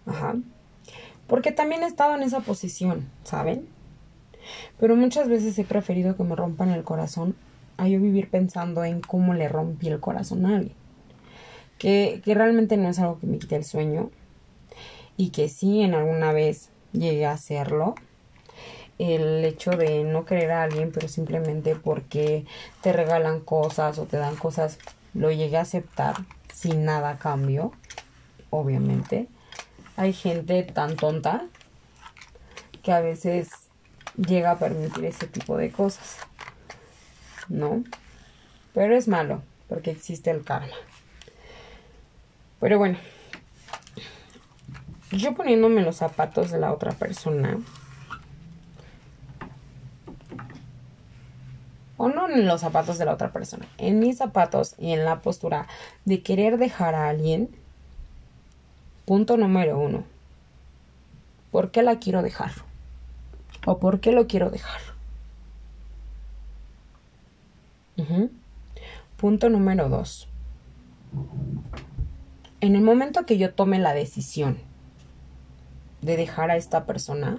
Ajá. 0.07 0.37
Porque 1.27 1.53
también 1.53 1.83
he 1.83 1.87
estado 1.87 2.15
en 2.15 2.23
esa 2.23 2.41
posición, 2.41 3.11
¿saben? 3.23 3.69
Pero 4.81 4.97
muchas 4.97 5.29
veces 5.29 5.59
he 5.59 5.65
preferido 5.65 6.17
que 6.17 6.25
me 6.25 6.35
rompan 6.35 6.71
el 6.71 6.85
corazón 6.85 7.37
a 7.77 7.87
yo 7.87 8.01
vivir 8.01 8.31
pensando 8.31 8.83
en 8.83 9.03
cómo 9.03 9.35
le 9.35 9.47
rompí 9.47 9.89
el 9.89 10.01
corazón 10.01 10.47
a 10.47 10.57
alguien. 10.57 10.77
Que, 11.77 12.23
que 12.25 12.33
realmente 12.33 12.79
no 12.79 12.89
es 12.89 12.99
algo 12.99 13.19
que 13.19 13.27
me 13.27 13.39
quite 13.39 13.57
el 13.57 13.65
sueño. 13.65 14.11
Y 15.19 15.33
que 15.33 15.51
sí, 15.51 15.83
en 15.83 15.93
alguna 15.93 16.33
vez 16.33 16.71
llegué 16.95 17.27
a 17.27 17.33
hacerlo. 17.33 17.95
El 18.99 19.45
hecho 19.45 19.71
de 19.73 20.05
no 20.05 20.25
querer 20.25 20.53
a 20.53 20.63
alguien, 20.63 20.93
pero 20.93 21.09
simplemente 21.09 21.75
porque 21.75 22.45
te 22.83 22.93
regalan 22.93 23.41
cosas 23.41 23.99
o 23.99 24.05
te 24.05 24.17
dan 24.17 24.37
cosas, 24.37 24.79
lo 25.15 25.31
llegué 25.31 25.57
a 25.57 25.63
aceptar 25.63 26.17
sin 26.53 26.85
nada 26.85 27.11
a 27.11 27.19
cambio, 27.19 27.73
obviamente. 28.51 29.29
Hay 29.97 30.13
gente 30.13 30.63
tan 30.63 30.97
tonta 30.97 31.47
que 32.83 32.93
a 32.93 33.01
veces 33.01 33.51
llega 34.17 34.53
a 34.53 34.59
permitir 34.59 35.05
ese 35.05 35.27
tipo 35.27 35.57
de 35.57 35.71
cosas. 35.71 36.17
¿No? 37.49 37.83
Pero 38.75 38.97
es 38.97 39.09
malo, 39.09 39.43
porque 39.69 39.91
existe 39.91 40.31
el 40.31 40.45
karma. 40.45 40.75
Pero 42.61 42.79
bueno, 42.79 42.99
yo 45.11 45.35
poniéndome 45.35 45.83
los 45.83 45.97
zapatos 45.97 46.51
de 46.51 46.59
la 46.59 46.73
otra 46.73 46.93
persona, 46.93 47.59
o 52.03 52.09
no 52.09 52.29
en 52.29 52.47
los 52.47 52.63
zapatos 52.63 52.99
de 52.99 53.05
la 53.05 53.13
otra 53.13 53.31
persona, 53.33 53.65
en 53.79 54.01
mis 54.01 54.19
zapatos 54.19 54.75
y 54.77 54.91
en 54.91 55.05
la 55.05 55.21
postura 55.21 55.69
de 56.05 56.21
querer 56.21 56.59
dejar 56.59 56.97
a 56.97 57.09
alguien, 57.09 57.49
punto 59.05 59.37
número 59.37 59.79
uno, 59.79 60.03
¿por 61.53 61.71
qué 61.71 61.85
la 61.85 62.01
quiero 62.01 62.23
dejar? 62.23 62.51
¿O 63.67 63.79
por 63.79 64.01
qué 64.01 64.11
lo 64.11 64.27
quiero 64.27 64.51
dejar? 64.51 64.81
Punto 69.17 69.49
número 69.49 69.89
dos. 69.89 70.29
En 72.61 72.75
el 72.75 72.83
momento 72.83 73.27
que 73.27 73.39
yo 73.39 73.55
tome 73.55 73.79
la 73.79 73.95
decisión 73.95 74.59
de 76.01 76.17
dejar 76.17 76.51
a 76.51 76.57
esta 76.57 76.85
persona, 76.85 77.39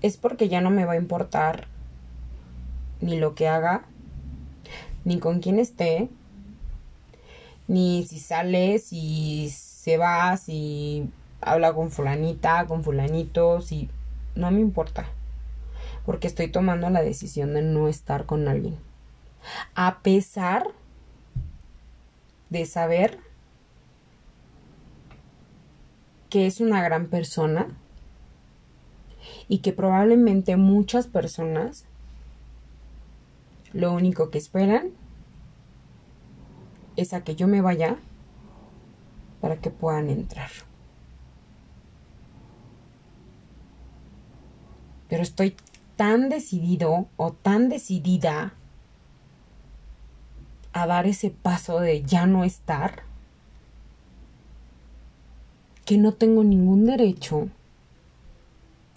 es 0.00 0.16
porque 0.16 0.48
ya 0.48 0.60
no 0.60 0.70
me 0.70 0.84
va 0.84 0.92
a 0.92 0.96
importar 0.96 1.71
ni 3.02 3.18
lo 3.18 3.34
que 3.34 3.48
haga, 3.48 3.84
ni 5.04 5.18
con 5.18 5.40
quién 5.40 5.58
esté, 5.58 6.08
ni 7.68 8.06
si 8.06 8.18
sale, 8.18 8.78
si 8.78 9.50
se 9.50 9.98
va, 9.98 10.36
si 10.36 11.10
habla 11.40 11.74
con 11.74 11.90
fulanita, 11.90 12.66
con 12.66 12.84
fulanito, 12.84 13.60
si 13.60 13.90
no 14.34 14.50
me 14.50 14.60
importa. 14.60 15.06
Porque 16.06 16.28
estoy 16.28 16.48
tomando 16.48 16.88
la 16.90 17.02
decisión 17.02 17.54
de 17.54 17.62
no 17.62 17.88
estar 17.88 18.24
con 18.24 18.48
alguien. 18.48 18.76
A 19.74 19.98
pesar 20.02 20.68
de 22.50 22.64
saber 22.66 23.18
que 26.30 26.46
es 26.46 26.60
una 26.60 26.82
gran 26.82 27.06
persona 27.06 27.66
y 29.48 29.58
que 29.58 29.72
probablemente 29.72 30.56
muchas 30.56 31.06
personas 31.06 31.84
lo 33.72 33.92
único 33.92 34.30
que 34.30 34.38
esperan 34.38 34.90
es 36.96 37.12
a 37.12 37.24
que 37.24 37.34
yo 37.34 37.48
me 37.48 37.60
vaya 37.60 37.96
para 39.40 39.56
que 39.56 39.70
puedan 39.70 40.08
entrar. 40.08 40.50
Pero 45.08 45.22
estoy 45.22 45.56
tan 45.96 46.28
decidido 46.28 47.08
o 47.16 47.32
tan 47.32 47.68
decidida 47.68 48.54
a 50.72 50.86
dar 50.86 51.06
ese 51.06 51.30
paso 51.30 51.80
de 51.80 52.02
ya 52.02 52.26
no 52.26 52.44
estar 52.44 53.02
que 55.84 55.98
no 55.98 56.12
tengo 56.12 56.44
ningún 56.44 56.86
derecho 56.86 57.48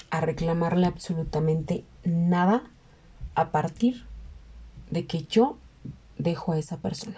a 0.10 0.22
reclamarle 0.22 0.86
absolutamente 0.86 1.84
nada 2.06 2.64
a 3.34 3.52
partir 3.52 4.06
de 4.96 5.06
que 5.06 5.26
yo 5.26 5.58
dejo 6.18 6.54
a 6.54 6.58
esa 6.58 6.78
persona. 6.78 7.18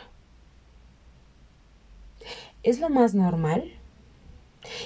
Es 2.63 2.79
lo 2.79 2.89
más 2.89 3.13
normal 3.13 3.71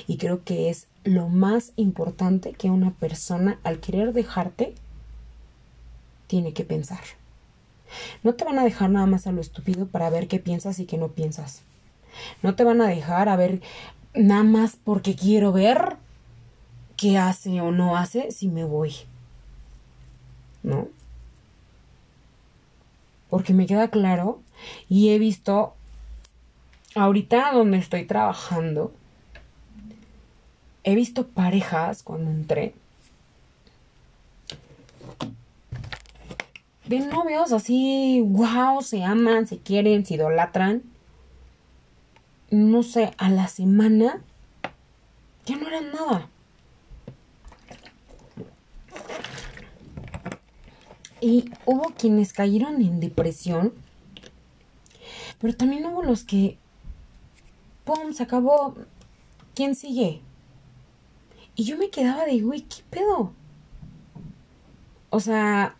y 0.07 0.17
creo 0.17 0.43
que 0.43 0.69
es 0.69 0.87
lo 1.03 1.29
más 1.29 1.71
importante 1.77 2.51
que 2.51 2.69
una 2.69 2.91
persona 2.91 3.59
al 3.63 3.79
querer 3.79 4.13
dejarte 4.13 4.75
tiene 6.27 6.53
que 6.53 6.65
pensar. 6.65 6.99
No 8.23 8.35
te 8.35 8.43
van 8.43 8.59
a 8.59 8.63
dejar 8.63 8.89
nada 8.89 9.05
más 9.05 9.25
a 9.25 9.31
lo 9.31 9.41
estúpido 9.41 9.87
para 9.87 10.09
ver 10.09 10.27
qué 10.27 10.39
piensas 10.39 10.79
y 10.79 10.85
qué 10.85 10.97
no 10.97 11.07
piensas. 11.09 11.61
No 12.43 12.55
te 12.55 12.65
van 12.65 12.81
a 12.81 12.87
dejar 12.87 13.29
a 13.29 13.37
ver 13.37 13.61
nada 14.13 14.43
más 14.43 14.75
porque 14.75 15.15
quiero 15.15 15.53
ver 15.53 15.95
qué 16.97 17.17
hace 17.17 17.61
o 17.61 17.71
no 17.71 17.95
hace 17.97 18.31
si 18.31 18.49
me 18.49 18.65
voy. 18.65 18.93
¿No? 20.61 20.89
Porque 23.31 23.55
me 23.55 23.65
queda 23.65 23.87
claro 23.87 24.43
y 24.87 25.09
he 25.09 25.17
visto 25.17 25.73
ahorita 26.93 27.51
donde 27.53 27.79
estoy 27.79 28.05
trabajando 28.05 28.93
he 30.83 30.93
visto 30.93 31.27
parejas 31.27 32.03
cuando 32.03 32.29
entré 32.29 32.75
de 36.91 36.99
novios 36.99 37.53
así, 37.53 38.21
wow, 38.21 38.81
se 38.81 39.05
aman, 39.05 39.47
se 39.47 39.59
quieren, 39.59 40.05
se 40.05 40.15
idolatran. 40.15 40.83
No 42.49 42.83
sé, 42.83 43.13
a 43.17 43.29
la 43.29 43.47
semana 43.47 44.21
ya 45.45 45.55
no 45.55 45.67
eran 45.67 45.91
nada. 45.91 46.27
Y 51.21 51.51
hubo 51.65 51.93
quienes 51.97 52.33
cayeron 52.33 52.81
en 52.81 52.99
depresión, 52.99 53.73
pero 55.39 55.55
también 55.55 55.85
hubo 55.85 56.01
los 56.01 56.23
que, 56.23 56.57
¡pum!, 57.85 58.11
se 58.11 58.23
acabó. 58.23 58.75
¿Quién 59.53 59.75
sigue? 59.75 60.21
Y 61.55 61.63
yo 61.65 61.77
me 61.77 61.89
quedaba 61.89 62.25
de, 62.25 62.39
güey, 62.39 62.61
¿qué 62.61 62.83
pedo? 62.89 63.33
O 65.11 65.19
sea, 65.19 65.75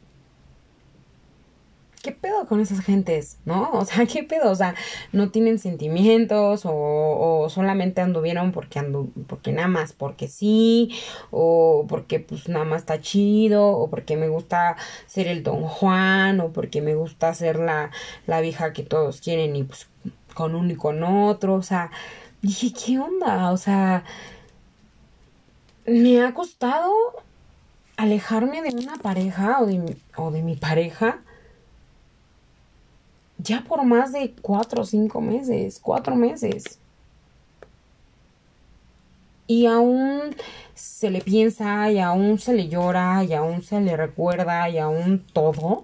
¿qué 2.02 2.12
pedo 2.12 2.48
con 2.48 2.60
esas 2.60 2.80
gentes? 2.82 3.38
¿No? 3.46 3.72
O 3.82 3.86
sea, 3.86 4.06
¿qué 4.06 4.24
pedo? 4.24 4.52
O 4.52 4.56
sea, 4.56 4.76
no 5.12 5.32
tienen 5.32 5.60
sentimientos 5.60 6.62
o, 6.66 7.48
solamente 7.50 8.02
anduvieron 8.02 8.52
porque 8.52 8.80
andu 8.80 9.12
porque 9.28 9.52
nada 9.52 9.68
más 9.68 9.94
porque 9.94 10.28
sí, 10.28 10.92
o 11.32 11.86
porque 11.90 12.20
pues 12.20 12.48
nada 12.48 12.66
más 12.66 12.82
está 12.82 13.02
chido, 13.02 13.68
o 13.68 13.90
porque 13.90 14.18
me 14.18 14.28
gusta 14.30 14.78
ser 15.08 15.28
el 15.28 15.44
don 15.44 15.64
Juan, 15.64 16.40
o 16.40 16.52
porque 16.54 16.82
me 16.82 16.96
gusta 16.96 17.34
ser 17.34 17.58
la, 17.60 17.92
la 18.28 18.42
vieja 18.42 18.74
que 18.74 18.84
todos 18.84 19.22
quieren 19.22 19.56
y 19.56 19.64
pues 19.64 19.88
con 20.34 20.56
uno 20.56 20.72
y 20.72 20.76
con 20.76 21.04
otro, 21.04 21.56
o 21.56 21.64
sea, 21.64 21.92
dije, 22.42 22.72
¿qué 22.74 23.00
onda? 23.00 23.52
O 23.52 23.58
sea, 23.58 24.04
me 25.86 26.22
ha 26.22 26.34
costado 26.34 26.94
alejarme 27.98 28.62
de 28.62 28.70
una 28.76 28.98
pareja 28.98 29.62
o 29.62 29.66
de, 29.66 29.98
o 30.16 30.32
de 30.32 30.42
mi 30.42 30.56
pareja 30.56 31.22
ya 33.42 33.64
por 33.68 33.84
más 33.84 34.12
de 34.12 34.34
cuatro 34.42 34.84
o 34.84 34.86
cinco 34.86 35.22
meses, 35.22 35.80
cuatro 35.82 36.16
meses. 36.16 36.80
Y 39.48 39.66
aún 39.66 40.36
se 40.74 41.10
le 41.10 41.22
piensa, 41.22 41.92
y 41.92 42.00
aún 42.00 42.40
se 42.40 42.54
le 42.54 42.70
llora, 42.70 43.24
y 43.24 43.34
aún 43.34 43.64
se 43.64 43.82
le 43.82 43.98
recuerda, 43.98 44.70
y 44.70 44.78
aún 44.78 45.26
todo. 45.34 45.84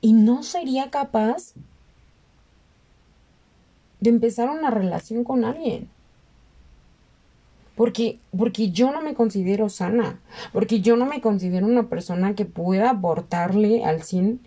Y 0.00 0.12
no 0.12 0.42
sería 0.42 0.90
capaz 0.90 1.54
de 4.00 4.10
empezar 4.10 4.50
una 4.50 4.70
relación 4.70 5.24
con 5.24 5.44
alguien. 5.44 5.88
Porque, 7.74 8.18
porque 8.36 8.70
yo 8.70 8.92
no 8.92 9.00
me 9.00 9.14
considero 9.14 9.68
sana, 9.68 10.20
porque 10.52 10.80
yo 10.80 10.96
no 10.96 11.06
me 11.06 11.20
considero 11.20 11.66
una 11.66 11.88
persona 11.88 12.34
que 12.34 12.44
pueda 12.44 12.90
aportarle 12.90 13.84
al 13.84 14.02
100 14.02 14.40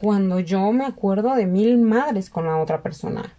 cuando 0.00 0.40
yo 0.40 0.72
me 0.72 0.86
acuerdo 0.86 1.34
de 1.34 1.46
mil 1.46 1.76
madres 1.76 2.30
con 2.30 2.46
la 2.46 2.56
otra 2.56 2.82
persona. 2.82 3.34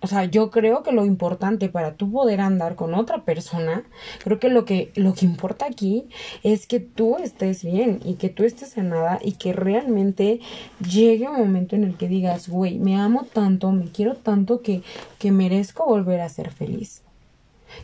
O 0.00 0.06
sea, 0.06 0.24
yo 0.26 0.50
creo 0.50 0.82
que 0.82 0.92
lo 0.92 1.06
importante 1.06 1.70
para 1.70 1.94
tú 1.94 2.10
poder 2.12 2.40
andar 2.40 2.74
con 2.74 2.92
otra 2.94 3.24
persona, 3.24 3.84
creo 4.22 4.38
que 4.38 4.50
lo 4.50 4.66
que 4.66 4.92
lo 4.96 5.14
que 5.14 5.24
importa 5.24 5.64
aquí 5.66 6.08
es 6.42 6.66
que 6.66 6.78
tú 6.78 7.16
estés 7.16 7.64
bien 7.64 8.00
y 8.04 8.14
que 8.14 8.28
tú 8.28 8.44
estés 8.44 8.70
sanada 8.70 9.18
y 9.22 9.32
que 9.32 9.54
realmente 9.54 10.40
llegue 10.86 11.28
un 11.28 11.38
momento 11.38 11.74
en 11.74 11.84
el 11.84 11.96
que 11.96 12.08
digas, 12.08 12.48
güey, 12.50 12.78
me 12.78 12.96
amo 12.96 13.26
tanto, 13.32 13.72
me 13.72 13.86
quiero 13.86 14.14
tanto 14.14 14.60
que, 14.60 14.82
que 15.18 15.32
merezco 15.32 15.86
volver 15.86 16.20
a 16.20 16.28
ser 16.28 16.50
feliz, 16.50 17.02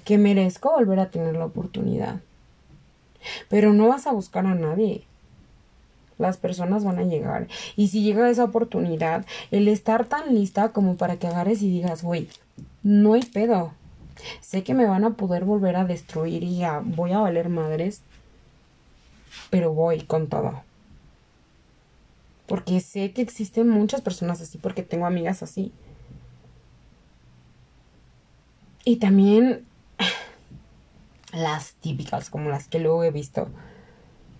que 0.04 0.18
merezco 0.18 0.72
volver 0.72 1.00
a 1.00 1.10
tener 1.10 1.36
la 1.36 1.46
oportunidad. 1.46 2.20
Pero 3.48 3.72
no 3.72 3.88
vas 3.88 4.06
a 4.06 4.12
buscar 4.12 4.46
a 4.46 4.54
nadie 4.54 5.04
las 6.20 6.36
personas 6.36 6.84
van 6.84 6.98
a 6.98 7.04
llegar. 7.04 7.48
Y 7.76 7.88
si 7.88 8.02
llega 8.02 8.30
esa 8.30 8.44
oportunidad, 8.44 9.26
el 9.50 9.68
estar 9.68 10.06
tan 10.06 10.34
lista 10.34 10.70
como 10.70 10.96
para 10.96 11.16
que 11.16 11.26
agarres 11.26 11.62
y 11.62 11.70
digas, 11.70 12.02
güey, 12.02 12.28
no 12.82 13.14
hay 13.14 13.22
pedo. 13.22 13.72
Sé 14.40 14.62
que 14.62 14.74
me 14.74 14.86
van 14.86 15.04
a 15.04 15.14
poder 15.14 15.44
volver 15.44 15.76
a 15.76 15.84
destruir 15.84 16.44
y 16.44 16.58
ya 16.58 16.82
voy 16.84 17.12
a 17.12 17.20
valer 17.20 17.48
madres, 17.48 18.02
pero 19.48 19.72
voy 19.72 20.02
con 20.02 20.28
todo. 20.28 20.62
Porque 22.46 22.80
sé 22.80 23.12
que 23.12 23.22
existen 23.22 23.68
muchas 23.68 24.02
personas 24.02 24.40
así, 24.40 24.58
porque 24.58 24.82
tengo 24.82 25.06
amigas 25.06 25.42
así. 25.42 25.72
Y 28.84 28.96
también 28.96 29.64
las 31.32 31.74
típicas, 31.74 32.28
como 32.28 32.50
las 32.50 32.66
que 32.66 32.78
luego 32.78 33.04
he 33.04 33.10
visto 33.10 33.48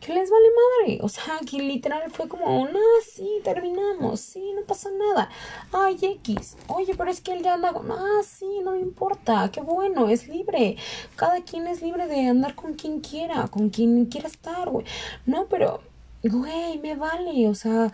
que 0.01 0.15
les 0.15 0.31
vale 0.31 0.49
madre. 0.63 0.99
O 1.03 1.09
sea, 1.09 1.39
que 1.49 1.59
literal 1.59 2.11
fue 2.11 2.29
como, 2.29 2.67
no, 2.67 2.81
sí, 3.05 3.41
terminamos, 3.45 4.21
sí, 4.21 4.53
no 4.55 4.63
pasa 4.63 4.91
nada. 4.91 5.31
Ay, 5.73 5.99
X, 6.01 6.57
oye, 6.69 6.95
pero 6.97 7.11
es 7.11 7.21
que 7.21 7.33
él 7.33 7.43
ya 7.43 7.55
anda, 7.55 7.73
ah, 7.75 8.23
sí, 8.25 8.61
no 8.65 8.73
me 8.73 8.81
importa, 8.81 9.51
qué 9.53 9.61
bueno, 9.61 10.09
es 10.09 10.27
libre. 10.29 10.77
Cada 11.17 11.43
quien 11.43 11.67
es 11.67 11.83
libre 11.83 12.07
de 12.09 12.29
andar 12.29 12.55
con 12.55 12.75
quien 12.75 13.01
quiera, 13.01 13.49
con 13.49 13.71
quien 13.71 14.07
quiera 14.07 14.29
estar, 14.29 14.69
güey. 14.71 14.87
No, 15.27 15.47
pero, 15.49 15.81
güey, 16.23 16.79
me 16.79 16.97
vale, 16.97 17.49
o 17.49 17.55
sea, 17.55 17.93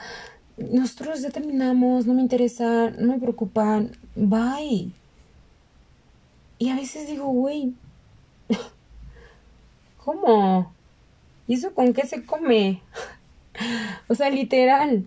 nosotros 0.57 1.23
ya 1.23 1.31
terminamos, 1.31 2.07
no 2.07 2.15
me 2.15 2.23
interesa, 2.23 2.91
no 2.91 3.15
me 3.15 3.21
preocupan, 3.21 3.93
bye. 4.15 4.93
Y 6.59 6.71
a 6.71 6.77
veces 6.77 7.07
digo, 7.09 7.27
güey, 7.27 7.75
¿cómo? 10.05 10.76
¿Y 11.47 11.55
eso 11.55 11.75
con 11.75 11.93
qué 11.93 12.07
se 12.07 12.25
come? 12.25 12.83
o 14.09 14.15
sea, 14.15 14.31
literal. 14.31 15.07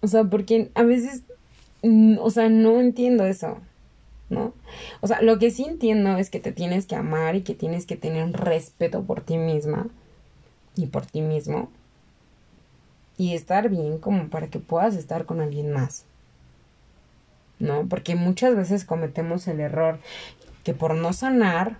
O 0.00 0.06
sea, 0.06 0.24
porque 0.24 0.70
a 0.74 0.82
veces, 0.82 1.22
mm, 1.82 2.18
o 2.20 2.30
sea, 2.30 2.48
no 2.48 2.80
entiendo 2.80 3.24
eso, 3.24 3.58
¿no? 4.28 4.52
O 5.00 5.06
sea, 5.06 5.22
lo 5.22 5.38
que 5.38 5.50
sí 5.50 5.64
entiendo 5.64 6.18
es 6.18 6.30
que 6.30 6.40
te 6.40 6.52
tienes 6.52 6.86
que 6.86 6.96
amar 6.96 7.36
y 7.36 7.42
que 7.42 7.54
tienes 7.54 7.86
que 7.86 7.96
tener 7.96 8.24
un 8.24 8.34
respeto 8.34 9.04
por 9.04 9.22
ti 9.22 9.38
misma 9.38 9.88
y 10.76 10.86
por 10.86 11.06
ti 11.06 11.22
mismo. 11.22 11.70
Y 13.16 13.34
estar 13.34 13.68
bien 13.68 13.98
como 13.98 14.28
para 14.28 14.48
que 14.48 14.58
puedas 14.58 14.96
estar 14.96 15.24
con 15.24 15.40
alguien 15.40 15.72
más. 15.72 16.04
¿No? 17.60 17.86
Porque 17.88 18.16
muchas 18.16 18.56
veces 18.56 18.84
cometemos 18.84 19.46
el 19.48 19.60
error 19.60 20.00
que 20.64 20.74
por 20.74 20.94
no 20.94 21.12
sanar 21.12 21.78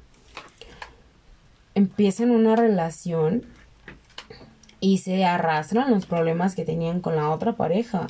empiezan 1.75 2.31
una 2.31 2.55
relación 2.55 3.45
y 4.85 4.99
se 4.99 5.25
arrastran 5.25 5.91
los 5.91 6.05
problemas 6.05 6.55
que 6.55 6.67
tenían 6.67 7.01
con 7.01 7.17
la 7.17 7.31
otra 7.31 7.55
pareja. 7.55 8.07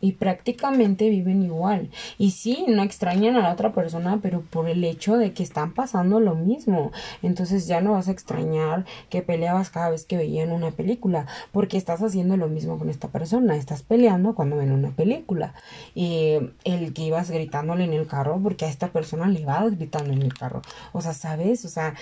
Y 0.00 0.12
prácticamente 0.12 1.08
viven 1.08 1.42
igual. 1.42 1.90
Y 2.18 2.30
sí, 2.30 2.64
no 2.68 2.84
extrañan 2.84 3.34
a 3.34 3.40
la 3.40 3.52
otra 3.52 3.72
persona, 3.72 4.20
pero 4.22 4.42
por 4.42 4.68
el 4.68 4.84
hecho 4.84 5.16
de 5.16 5.32
que 5.32 5.42
están 5.42 5.74
pasando 5.74 6.20
lo 6.20 6.36
mismo. 6.36 6.92
Entonces 7.22 7.66
ya 7.66 7.80
no 7.80 7.94
vas 7.94 8.06
a 8.06 8.12
extrañar 8.12 8.84
que 9.08 9.22
peleabas 9.22 9.70
cada 9.70 9.90
vez 9.90 10.04
que 10.04 10.18
veían 10.18 10.52
una 10.52 10.70
película, 10.70 11.26
porque 11.50 11.76
estás 11.76 12.00
haciendo 12.00 12.36
lo 12.36 12.46
mismo 12.46 12.78
con 12.78 12.90
esta 12.90 13.08
persona. 13.08 13.56
Estás 13.56 13.82
peleando 13.82 14.36
cuando 14.36 14.56
ven 14.56 14.70
una 14.70 14.90
película. 14.90 15.54
Y 15.96 16.36
el 16.62 16.92
que 16.92 17.02
ibas 17.02 17.28
gritándole 17.28 17.82
en 17.82 17.92
el 17.92 18.06
carro, 18.06 18.38
porque 18.40 18.66
a 18.66 18.68
esta 18.68 18.92
persona 18.92 19.26
le 19.26 19.40
ibas 19.40 19.76
gritando 19.76 20.12
en 20.12 20.22
el 20.22 20.32
carro. 20.32 20.62
O 20.92 21.00
sea, 21.00 21.12
¿sabes? 21.12 21.64
O 21.64 21.68
sea, 21.68 21.94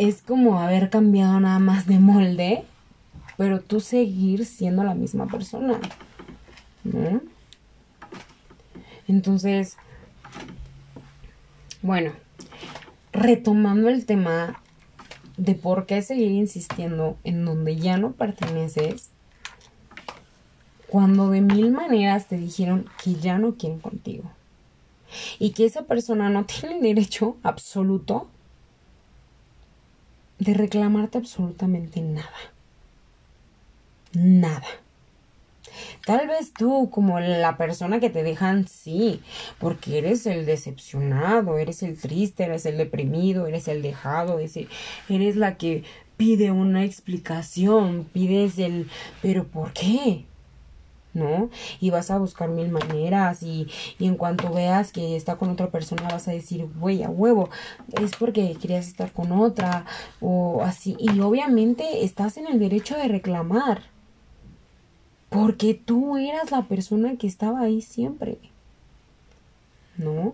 es 0.00 0.22
como 0.22 0.58
haber 0.58 0.88
cambiado 0.88 1.38
nada 1.40 1.58
más 1.58 1.86
de 1.86 1.98
molde, 1.98 2.64
pero 3.36 3.60
tú 3.60 3.80
seguir 3.80 4.46
siendo 4.46 4.82
la 4.82 4.94
misma 4.94 5.26
persona. 5.26 5.78
¿no? 6.84 7.20
Entonces, 9.06 9.76
bueno, 11.82 12.12
retomando 13.12 13.90
el 13.90 14.06
tema 14.06 14.62
de 15.36 15.54
por 15.54 15.84
qué 15.84 16.00
seguir 16.00 16.30
insistiendo 16.30 17.18
en 17.22 17.44
donde 17.44 17.76
ya 17.76 17.98
no 17.98 18.12
perteneces, 18.12 19.10
cuando 20.88 21.28
de 21.28 21.42
mil 21.42 21.72
maneras 21.72 22.26
te 22.26 22.38
dijeron 22.38 22.86
que 23.04 23.16
ya 23.16 23.36
no 23.36 23.56
quieren 23.56 23.80
contigo 23.80 24.30
y 25.38 25.50
que 25.50 25.66
esa 25.66 25.82
persona 25.82 26.30
no 26.30 26.46
tiene 26.60 26.80
derecho 26.80 27.36
absoluto 27.42 28.28
de 30.40 30.54
reclamarte 30.54 31.18
absolutamente 31.18 32.00
nada. 32.00 32.28
Nada. 34.12 34.66
Tal 36.04 36.26
vez 36.26 36.52
tú, 36.52 36.90
como 36.90 37.20
la 37.20 37.56
persona 37.56 38.00
que 38.00 38.10
te 38.10 38.22
dejan, 38.22 38.66
sí, 38.66 39.20
porque 39.58 39.98
eres 39.98 40.26
el 40.26 40.46
decepcionado, 40.46 41.58
eres 41.58 41.82
el 41.82 41.98
triste, 41.98 42.44
eres 42.44 42.66
el 42.66 42.78
deprimido, 42.78 43.46
eres 43.46 43.68
el 43.68 43.82
dejado, 43.82 44.40
eres 44.40 45.36
la 45.36 45.56
que 45.56 45.84
pide 46.16 46.50
una 46.50 46.84
explicación, 46.84 48.06
pides 48.12 48.58
el, 48.58 48.90
pero 49.22 49.46
¿por 49.46 49.72
qué? 49.72 50.24
¿No? 51.14 51.50
Y 51.80 51.90
vas 51.90 52.10
a 52.10 52.18
buscar 52.18 52.48
mil 52.48 52.68
maneras 52.68 53.42
y, 53.42 53.68
y, 53.98 54.06
en 54.06 54.16
cuanto 54.16 54.52
veas 54.52 54.92
que 54.92 55.16
está 55.16 55.36
con 55.36 55.50
otra 55.50 55.70
persona 55.70 56.08
vas 56.08 56.28
a 56.28 56.32
decir, 56.32 56.68
güey, 56.78 57.02
a 57.02 57.10
huevo, 57.10 57.50
es 58.00 58.12
porque 58.12 58.56
querías 58.60 58.86
estar 58.86 59.12
con 59.12 59.32
otra 59.32 59.84
o 60.20 60.62
así. 60.62 60.96
Y 60.98 61.20
obviamente 61.20 62.04
estás 62.04 62.36
en 62.36 62.46
el 62.46 62.58
derecho 62.58 62.96
de 62.96 63.08
reclamar 63.08 63.82
porque 65.30 65.74
tú 65.74 66.16
eras 66.16 66.50
la 66.50 66.62
persona 66.62 67.16
que 67.16 67.26
estaba 67.26 67.60
ahí 67.60 67.80
siempre, 67.80 68.38
¿no? 69.96 70.32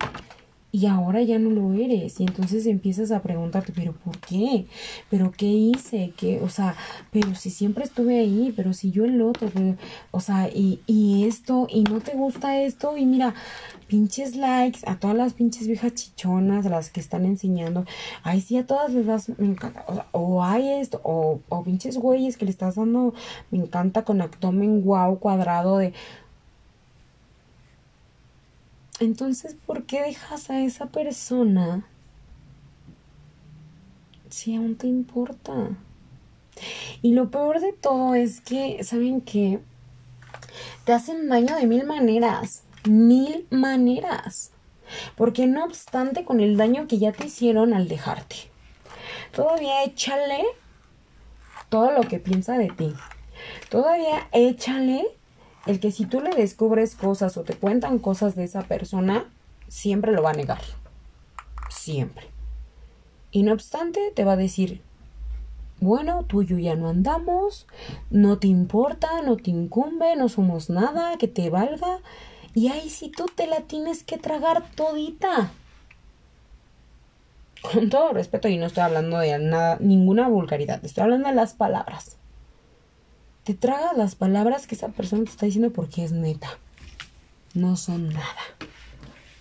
Y 0.76 0.84
ahora 0.84 1.22
ya 1.22 1.38
no 1.38 1.48
lo 1.48 1.72
eres. 1.72 2.20
Y 2.20 2.24
entonces 2.24 2.66
empiezas 2.66 3.10
a 3.10 3.22
preguntarte, 3.22 3.72
pero 3.74 3.94
¿por 3.94 4.18
qué? 4.18 4.66
¿Pero 5.08 5.32
qué 5.32 5.46
hice? 5.46 6.12
¿Qué? 6.18 6.42
O 6.42 6.50
sea, 6.50 6.76
pero 7.10 7.34
si 7.34 7.48
siempre 7.48 7.82
estuve 7.82 8.18
ahí, 8.18 8.52
pero 8.54 8.74
si 8.74 8.90
yo 8.90 9.06
el 9.06 9.22
otro, 9.22 9.48
o 10.10 10.20
sea, 10.20 10.50
y, 10.50 10.82
y 10.86 11.24
esto, 11.24 11.66
y 11.70 11.84
no 11.84 12.00
te 12.00 12.12
gusta 12.12 12.60
esto, 12.60 12.98
y 12.98 13.06
mira, 13.06 13.34
pinches 13.86 14.36
likes 14.36 14.80
a 14.86 14.98
todas 14.98 15.16
las 15.16 15.32
pinches 15.32 15.66
viejas 15.66 15.94
chichonas, 15.94 16.66
las 16.66 16.90
que 16.90 17.00
están 17.00 17.24
enseñando, 17.24 17.86
ay, 18.22 18.42
sí, 18.42 18.58
a 18.58 18.66
todas 18.66 18.92
les 18.92 19.06
das, 19.06 19.30
me 19.38 19.46
encanta, 19.46 19.82
o, 19.88 19.94
sea, 19.94 20.06
o 20.12 20.44
hay 20.44 20.68
esto, 20.68 21.00
o, 21.04 21.40
o 21.48 21.64
pinches 21.64 21.96
güeyes 21.96 22.36
que 22.36 22.44
le 22.44 22.50
estás 22.50 22.74
dando, 22.74 23.14
me 23.50 23.56
encanta 23.56 24.04
con 24.04 24.20
abdomen 24.20 24.82
guau 24.82 25.20
cuadrado 25.20 25.78
de 25.78 25.94
entonces, 29.00 29.56
¿por 29.66 29.84
qué 29.84 30.02
dejas 30.02 30.50
a 30.50 30.60
esa 30.60 30.86
persona 30.86 31.86
si 34.30 34.56
aún 34.56 34.76
te 34.76 34.86
importa? 34.86 35.70
Y 37.02 37.12
lo 37.12 37.30
peor 37.30 37.60
de 37.60 37.72
todo 37.72 38.14
es 38.14 38.40
que, 38.40 38.82
¿saben 38.84 39.20
qué? 39.20 39.60
Te 40.84 40.92
hacen 40.92 41.28
daño 41.28 41.56
de 41.56 41.66
mil 41.66 41.84
maneras, 41.84 42.62
mil 42.88 43.46
maneras. 43.50 44.52
Porque 45.16 45.46
no 45.46 45.64
obstante 45.64 46.24
con 46.24 46.40
el 46.40 46.56
daño 46.56 46.86
que 46.86 46.98
ya 46.98 47.12
te 47.12 47.26
hicieron 47.26 47.74
al 47.74 47.88
dejarte, 47.88 48.36
todavía 49.32 49.82
échale 49.82 50.44
todo 51.68 51.90
lo 51.90 52.02
que 52.02 52.20
piensa 52.20 52.56
de 52.56 52.68
ti. 52.68 52.94
Todavía 53.68 54.28
échale 54.32 55.04
el 55.66 55.80
que 55.80 55.90
si 55.90 56.06
tú 56.06 56.20
le 56.20 56.30
descubres 56.30 56.94
cosas 56.94 57.36
o 57.36 57.42
te 57.42 57.54
cuentan 57.54 57.98
cosas 57.98 58.36
de 58.36 58.44
esa 58.44 58.62
persona, 58.62 59.24
siempre 59.68 60.12
lo 60.12 60.22
va 60.22 60.30
a 60.30 60.34
negar. 60.34 60.62
Siempre. 61.70 62.26
Y 63.32 63.42
no 63.42 63.52
obstante, 63.52 64.12
te 64.14 64.24
va 64.24 64.32
a 64.32 64.36
decir, 64.36 64.80
bueno, 65.80 66.24
tú 66.24 66.42
y 66.42 66.46
yo 66.46 66.58
ya 66.58 66.74
no 66.74 66.88
andamos, 66.88 67.66
no 68.10 68.38
te 68.38 68.46
importa, 68.46 69.22
no 69.22 69.36
te 69.36 69.50
incumbe, 69.50 70.16
no 70.16 70.28
somos 70.28 70.70
nada, 70.70 71.18
que 71.18 71.28
te 71.28 71.50
valga. 71.50 71.98
Y 72.54 72.68
ahí 72.68 72.88
sí 72.88 73.10
tú 73.14 73.26
te 73.26 73.46
la 73.46 73.60
tienes 73.62 74.02
que 74.02 74.16
tragar 74.16 74.64
todita. 74.74 75.50
Con 77.60 77.90
todo 77.90 78.12
respeto, 78.12 78.48
y 78.48 78.56
no 78.56 78.66
estoy 78.66 78.84
hablando 78.84 79.18
de 79.18 79.38
nada, 79.38 79.76
ninguna 79.80 80.28
vulgaridad, 80.28 80.82
estoy 80.84 81.02
hablando 81.02 81.28
de 81.28 81.34
las 81.34 81.54
palabras. 81.54 82.15
Te 83.46 83.54
tragas 83.54 83.96
las 83.96 84.16
palabras 84.16 84.66
que 84.66 84.74
esa 84.74 84.88
persona 84.88 85.22
te 85.22 85.30
está 85.30 85.46
diciendo 85.46 85.72
porque 85.72 86.02
es 86.02 86.10
neta. 86.10 86.58
No 87.54 87.76
son 87.76 88.08
nada. 88.08 88.42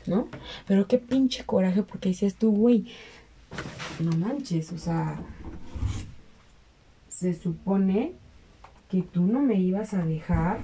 ¿No? 0.05 0.27
Pero 0.67 0.87
qué 0.87 0.99
pinche 0.99 1.43
coraje 1.43 1.81
porque 1.81 2.09
dices 2.09 2.35
tú, 2.35 2.51
güey, 2.51 2.85
no 3.99 4.15
manches, 4.15 4.71
o 4.71 4.77
sea, 4.77 5.19
se 7.09 7.33
supone 7.33 8.13
que 8.91 9.01
tú 9.01 9.23
no 9.23 9.39
me 9.39 9.55
ibas 9.55 9.95
a 9.95 10.05
dejar 10.05 10.59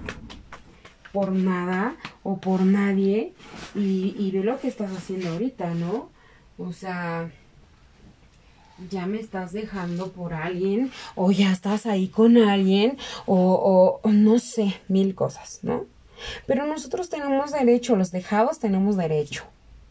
por 1.12 1.32
nada 1.32 1.96
o 2.22 2.38
por 2.38 2.62
nadie 2.62 3.34
y, 3.74 4.16
y 4.20 4.30
ve 4.30 4.44
lo 4.44 4.60
que 4.60 4.68
estás 4.68 4.92
haciendo 4.92 5.30
ahorita, 5.30 5.74
¿no? 5.74 6.12
O 6.60 6.74
sea, 6.74 7.32
ya 8.90 9.06
me 9.06 9.20
estás 9.20 9.52
dejando 9.52 10.12
por 10.12 10.34
alguien 10.34 10.92
o 11.16 11.32
ya 11.32 11.52
estás 11.52 11.86
ahí 11.86 12.08
con 12.08 12.38
alguien 12.38 12.98
o, 13.26 14.00
no 14.04 14.40
sé, 14.40 14.76
mil 14.88 15.16
cosas, 15.16 15.60
¿no? 15.62 15.86
Pero 16.46 16.68
nosotros 16.68 17.10
tenemos 17.10 17.52
derecho, 17.52 17.96
los 17.96 18.12
dejados 18.12 18.60
tenemos 18.60 18.98
derecho, 18.98 19.44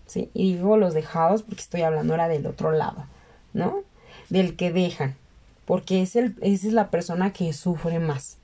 ¿sí? 0.06 0.30
Y 0.34 0.54
digo 0.54 0.76
los 0.76 0.94
dejados 0.94 1.42
porque 1.42 1.62
estoy 1.62 1.82
hablando 1.82 2.12
ahora 2.12 2.28
del 2.28 2.46
otro 2.46 2.72
lado, 2.72 3.04
¿no? 3.52 3.82
Del 4.28 4.56
que 4.56 4.72
dejan, 4.72 5.16
porque 5.64 6.02
es 6.02 6.16
el, 6.16 6.36
esa 6.40 6.66
es 6.68 6.72
la 6.72 6.90
persona 6.90 7.32
que 7.32 7.52
sufre 7.52 7.98
más. 7.98 8.39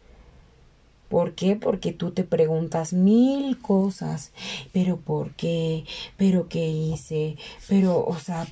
¿Por 1.09 1.35
qué? 1.35 1.57
Porque 1.57 1.93
tú 1.93 2.11
te 2.11 2.25
preguntas 2.25 2.93
mil 2.93 3.59
cosas. 3.59 4.33
Pero 4.73 4.97
¿por 4.97 5.31
qué? 5.33 5.85
¿Pero 6.17 6.49
qué 6.49 6.69
hice? 6.69 7.37
Pero, 7.69 8.05
o 8.05 8.19
sea, 8.19 8.47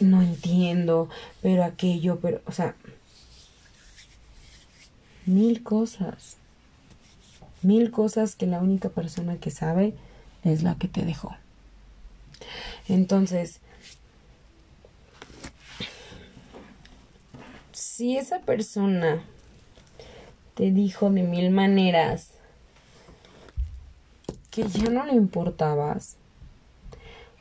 no 0.00 0.22
entiendo. 0.22 1.08
Pero 1.42 1.64
aquello, 1.64 2.18
pero, 2.20 2.40
o 2.46 2.52
sea, 2.52 2.74
mil 5.26 5.62
cosas. 5.62 6.36
Mil 7.62 7.90
cosas 7.90 8.36
que 8.36 8.46
la 8.46 8.60
única 8.60 8.88
persona 8.88 9.36
que 9.36 9.50
sabe 9.50 9.94
es 10.44 10.62
la 10.62 10.76
que 10.76 10.88
te 10.88 11.04
dejó. 11.04 11.34
Entonces, 12.88 13.60
si 17.72 18.16
esa 18.16 18.40
persona 18.40 19.22
te 20.60 20.72
dijo 20.72 21.08
de 21.08 21.22
mil 21.22 21.50
maneras 21.50 22.32
que 24.50 24.68
ya 24.68 24.90
no 24.90 25.06
le 25.06 25.14
importabas, 25.14 26.16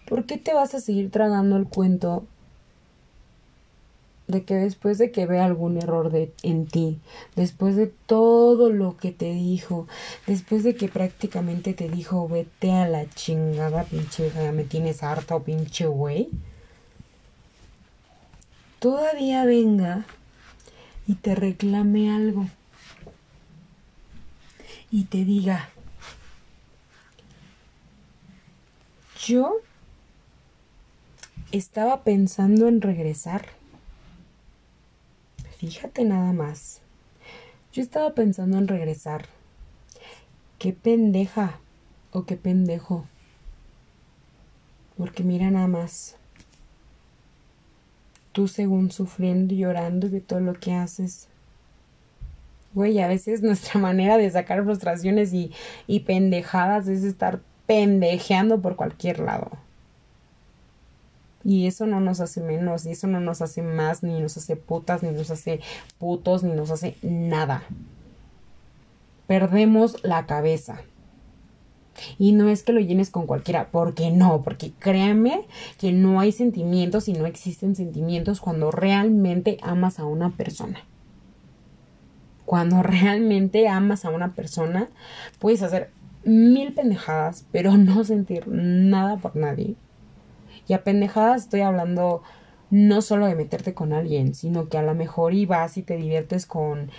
¿por 0.08 0.24
qué 0.24 0.38
te 0.38 0.54
vas 0.54 0.74
a 0.74 0.80
seguir 0.80 1.12
tragando 1.12 1.58
el 1.58 1.68
cuento 1.68 2.24
de 4.28 4.46
que 4.46 4.56
después 4.56 5.00
de 5.00 5.12
que 5.12 5.26
vea 5.26 5.44
algún 5.44 5.76
error 5.76 6.12
de, 6.12 6.32
en 6.44 6.66
ti, 6.66 7.02
después 7.36 7.76
de 7.76 7.88
todo 7.88 8.70
lo 8.70 8.96
que 8.96 9.12
te 9.12 9.34
dijo, 9.34 9.86
después 10.26 10.64
de 10.64 10.76
que 10.76 10.88
prácticamente 10.88 11.74
te 11.74 11.90
dijo 11.90 12.26
vete 12.30 12.72
a 12.72 12.88
la 12.88 13.10
chingada, 13.10 13.84
pinche, 13.84 14.32
me 14.54 14.64
tienes 14.64 15.04
harta 15.04 15.38
pinche 15.42 15.88
güey, 15.88 16.30
todavía 18.80 19.44
venga 19.44 20.06
y 21.06 21.16
te 21.16 21.36
reclame 21.36 22.16
algo 22.16 22.48
y 24.92 25.04
te 25.06 25.24
diga, 25.24 25.70
yo 29.26 29.58
estaba 31.52 32.04
pensando 32.04 32.68
en 32.68 32.82
regresar. 32.82 33.48
Fíjate 35.58 36.06
nada 36.06 36.34
más. 36.34 36.82
Yo 37.74 37.84
estaba 37.84 38.14
pensando 38.14 38.58
en 38.58 38.68
regresar. 38.68 39.28
Qué 40.58 40.74
pendeja 40.74 41.60
o 42.12 42.26
qué 42.26 42.36
pendejo. 42.36 43.06
Porque 44.98 45.24
mira 45.24 45.52
nada 45.52 45.68
más. 45.68 46.16
Tú 48.32 48.48
según 48.48 48.92
sufriendo 48.92 49.54
y 49.54 49.58
llorando 49.58 50.10
de 50.10 50.22
todo 50.22 50.40
lo 50.40 50.54
que 50.54 50.74
haces 50.74 51.28
Güey, 52.74 53.00
a 53.00 53.08
veces 53.08 53.42
nuestra 53.44 53.80
manera 53.80 54.18
de 54.18 54.30
sacar 54.30 54.64
frustraciones 54.64 55.34
y, 55.34 55.52
y 55.88 56.02
pendejadas 56.02 56.88
es 56.88 57.04
estar 57.04 57.42
pendejeando 57.66 58.62
por 58.62 58.76
cualquier 58.76 59.20
lado. 59.20 59.52
Y 61.44 61.68
eso 61.68 61.86
no 61.86 62.02
nos 62.02 62.20
hace 62.20 62.42
menos, 62.42 62.86
y 62.86 62.92
eso 62.92 63.08
no 63.08 63.20
nos 63.22 63.42
hace 63.42 63.62
más, 63.62 64.04
ni 64.04 64.20
nos 64.20 64.36
hace 64.38 64.56
putas, 64.56 65.04
ni 65.04 65.12
nos 65.12 65.32
hace 65.32 65.62
putos, 65.98 66.44
ni 66.44 66.52
nos 66.52 66.70
hace 66.70 66.96
nada. 67.02 67.64
Perdemos 69.26 70.04
la 70.04 70.26
cabeza. 70.26 70.82
Y 72.18 72.34
no 72.34 72.50
es 72.50 72.64
que 72.64 72.74
lo 72.74 72.80
llenes 72.82 73.10
con 73.10 73.26
cualquiera, 73.26 73.70
porque 73.72 74.12
no, 74.12 74.42
porque 74.42 74.72
créanme 74.80 75.46
que 75.78 75.92
no 75.92 76.20
hay 76.20 76.32
sentimientos 76.32 77.08
y 77.08 77.14
no 77.14 77.26
existen 77.26 77.76
sentimientos 77.76 78.42
cuando 78.42 78.72
realmente 78.72 79.58
amas 79.62 80.00
a 80.00 80.06
una 80.06 80.32
persona 80.32 80.84
cuando 82.50 82.82
realmente 82.84 83.68
amas 83.68 84.06
a 84.06 84.10
una 84.10 84.34
persona, 84.34 84.90
puedes 85.38 85.62
hacer 85.62 85.92
mil 86.24 86.74
pendejadas, 86.74 87.46
pero 87.52 87.78
no 87.78 88.04
sentir 88.04 88.48
nada 88.48 89.18
por 89.18 89.36
nadie. 89.36 89.76
Y 90.68 90.74
a 90.74 90.84
pendejadas 90.84 91.44
estoy 91.44 91.62
hablando 91.62 92.24
no 92.72 93.04
solo 93.04 93.28
de 93.28 93.36
meterte 93.36 93.76
con 93.76 93.94
alguien, 93.94 94.34
sino 94.34 94.68
que 94.68 94.80
a 94.80 94.82
lo 94.82 94.96
mejor 94.96 95.36
y 95.36 95.46
vas 95.46 95.78
y 95.78 95.84
te 95.84 95.96
diviertes 95.96 96.48
con 96.48 96.90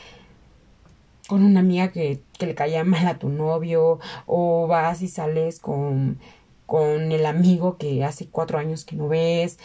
con 1.26 1.42
una 1.44 1.61
amiga 1.61 1.88
que, 1.90 2.20
que 2.38 2.46
le 2.46 2.55
caía 2.55 2.84
mal 2.84 3.07
a 3.09 3.18
tu 3.18 3.28
novio, 3.28 3.98
o 4.26 4.68
vas 4.68 5.03
y 5.03 5.09
sales 5.09 5.59
con, 5.59 6.18
con 6.66 7.11
el 7.11 7.26
amigo 7.26 7.76
que 7.76 8.05
hace 8.05 8.28
cuatro 8.28 8.59
años 8.59 8.84
que 8.84 8.94
no 8.94 9.09
ves. 9.09 9.59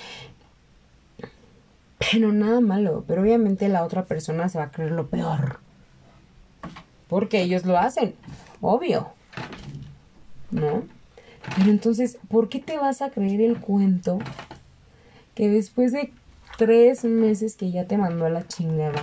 Pero 2.00 2.32
nada 2.34 2.60
malo, 2.60 3.04
pero 3.08 3.22
obviamente 3.22 3.68
la 3.70 3.84
otra 3.84 4.06
persona 4.06 4.50
se 4.50 4.58
va 4.58 4.66
a 4.66 4.72
creer 4.72 4.92
lo 4.92 5.08
peor 5.10 5.65
porque 7.16 7.42
ellos 7.42 7.64
lo 7.64 7.78
hacen, 7.78 8.14
obvio. 8.60 9.08
¿No? 10.52 10.84
Pero 11.56 11.72
entonces, 11.72 12.18
¿por 12.28 12.50
qué 12.50 12.60
te 12.60 12.78
vas 12.78 13.02
a 13.02 13.10
creer 13.10 13.40
el 13.40 13.58
cuento 13.58 14.20
que 15.34 15.48
después 15.48 15.94
de 15.94 16.12
tres 16.58 17.06
meses 17.06 17.56
que 17.56 17.72
ya 17.72 17.86
te 17.86 17.98
mandó 17.98 18.26
a 18.26 18.30
la 18.30 18.46
chingada 18.46 19.02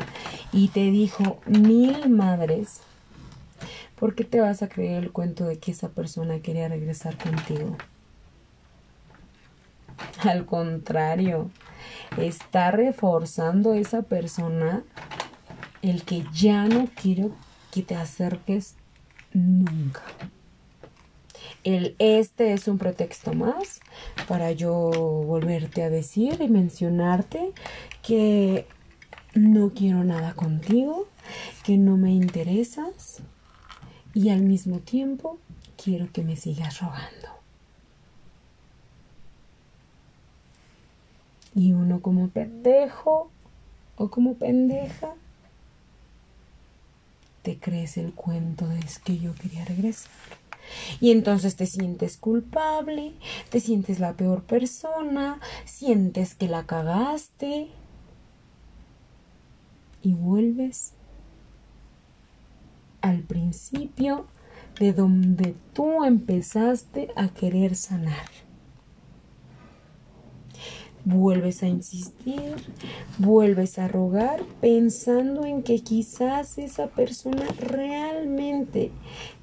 y 0.52 0.68
te 0.68 0.90
dijo 0.90 1.40
mil 1.46 2.10
madres, 2.10 2.80
¿por 3.98 4.14
qué 4.14 4.24
te 4.24 4.42
vas 4.42 4.62
a 4.62 4.68
creer 4.68 5.04
el 5.04 5.10
cuento 5.10 5.46
de 5.46 5.56
que 5.56 5.70
esa 5.70 5.88
persona 5.88 6.40
quería 6.40 6.68
regresar 6.68 7.16
contigo? 7.16 7.78
Al 10.22 10.44
contrario, 10.44 11.48
está 12.18 12.72
reforzando 12.72 13.72
esa 13.72 14.02
persona 14.02 14.82
el 15.80 16.02
que 16.02 16.26
ya 16.34 16.66
no 16.66 16.90
quiero 16.94 17.30
que 17.73 17.83
te 17.83 17.97
acerques 17.97 18.77
nunca. 19.33 20.03
El 21.64 21.97
este 21.99 22.53
es 22.53 22.68
un 22.68 22.77
pretexto 22.79 23.33
más 23.33 23.81
para 24.29 24.53
yo 24.53 24.91
volverte 25.27 25.83
a 25.83 25.91
decir 25.91 26.41
y 26.41 26.49
mencionarte 26.49 27.53
que 28.03 28.66
no 29.35 29.70
quiero 29.70 30.05
nada 30.05 30.35
contigo, 30.35 31.09
que 31.64 31.79
no 31.79 31.97
me 31.97 32.12
interesas 32.12 33.23
y 34.12 34.29
al 34.29 34.43
mismo 34.43 34.81
tiempo 34.81 35.39
quiero 35.83 36.12
que 36.12 36.23
me 36.23 36.37
sigas 36.37 36.81
rogando. 36.81 37.29
Y 41.55 41.73
uno 41.73 42.01
como 42.01 42.29
pendejo 42.29 43.31
o 43.97 44.11
como 44.11 44.35
pendeja 44.35 45.14
te 47.43 47.59
crees 47.59 47.97
el 47.97 48.12
cuento 48.14 48.68
de 48.68 48.78
es 48.80 48.99
que 48.99 49.18
yo 49.18 49.34
quería 49.34 49.64
regresar. 49.64 50.12
Y 51.01 51.11
entonces 51.11 51.57
te 51.57 51.66
sientes 51.66 52.16
culpable, 52.16 53.12
te 53.51 53.61
sientes 53.61 53.99
la 53.99 54.14
peor 54.14 54.45
persona, 54.45 55.40
sientes 55.64 56.34
que 56.34 56.49
la 56.49 56.64
cagaste 56.66 57.68
y 60.03 60.14
vuelves 60.14 60.95
al 63.01 63.22
principio 63.22 64.26
de 64.78 64.93
donde 64.93 65.55
tú 65.72 66.05
empezaste 66.05 67.11
a 67.16 67.28
querer 67.28 67.74
sanar 67.74 68.26
vuelves 71.05 71.62
a 71.62 71.68
insistir, 71.68 72.55
vuelves 73.18 73.78
a 73.78 73.88
rogar 73.88 74.42
pensando 74.61 75.44
en 75.44 75.62
que 75.62 75.80
quizás 75.80 76.59
esa 76.59 76.88
persona 76.88 77.46
realmente 77.59 78.90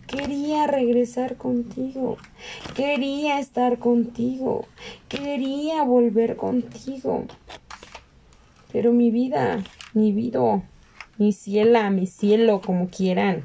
Quería 0.09 0.65
regresar 0.65 1.37
contigo. 1.37 2.17
Quería 2.75 3.39
estar 3.39 3.77
contigo. 3.77 4.65
Quería 5.07 5.83
volver 5.83 6.35
contigo. 6.35 7.25
Pero 8.71 8.91
mi 8.91 9.11
vida, 9.11 9.63
mi 9.93 10.11
vida, 10.11 10.63
mi 11.19 11.31
ciela, 11.31 11.91
mi 11.91 12.07
cielo, 12.07 12.59
como 12.59 12.89
quieran. 12.89 13.43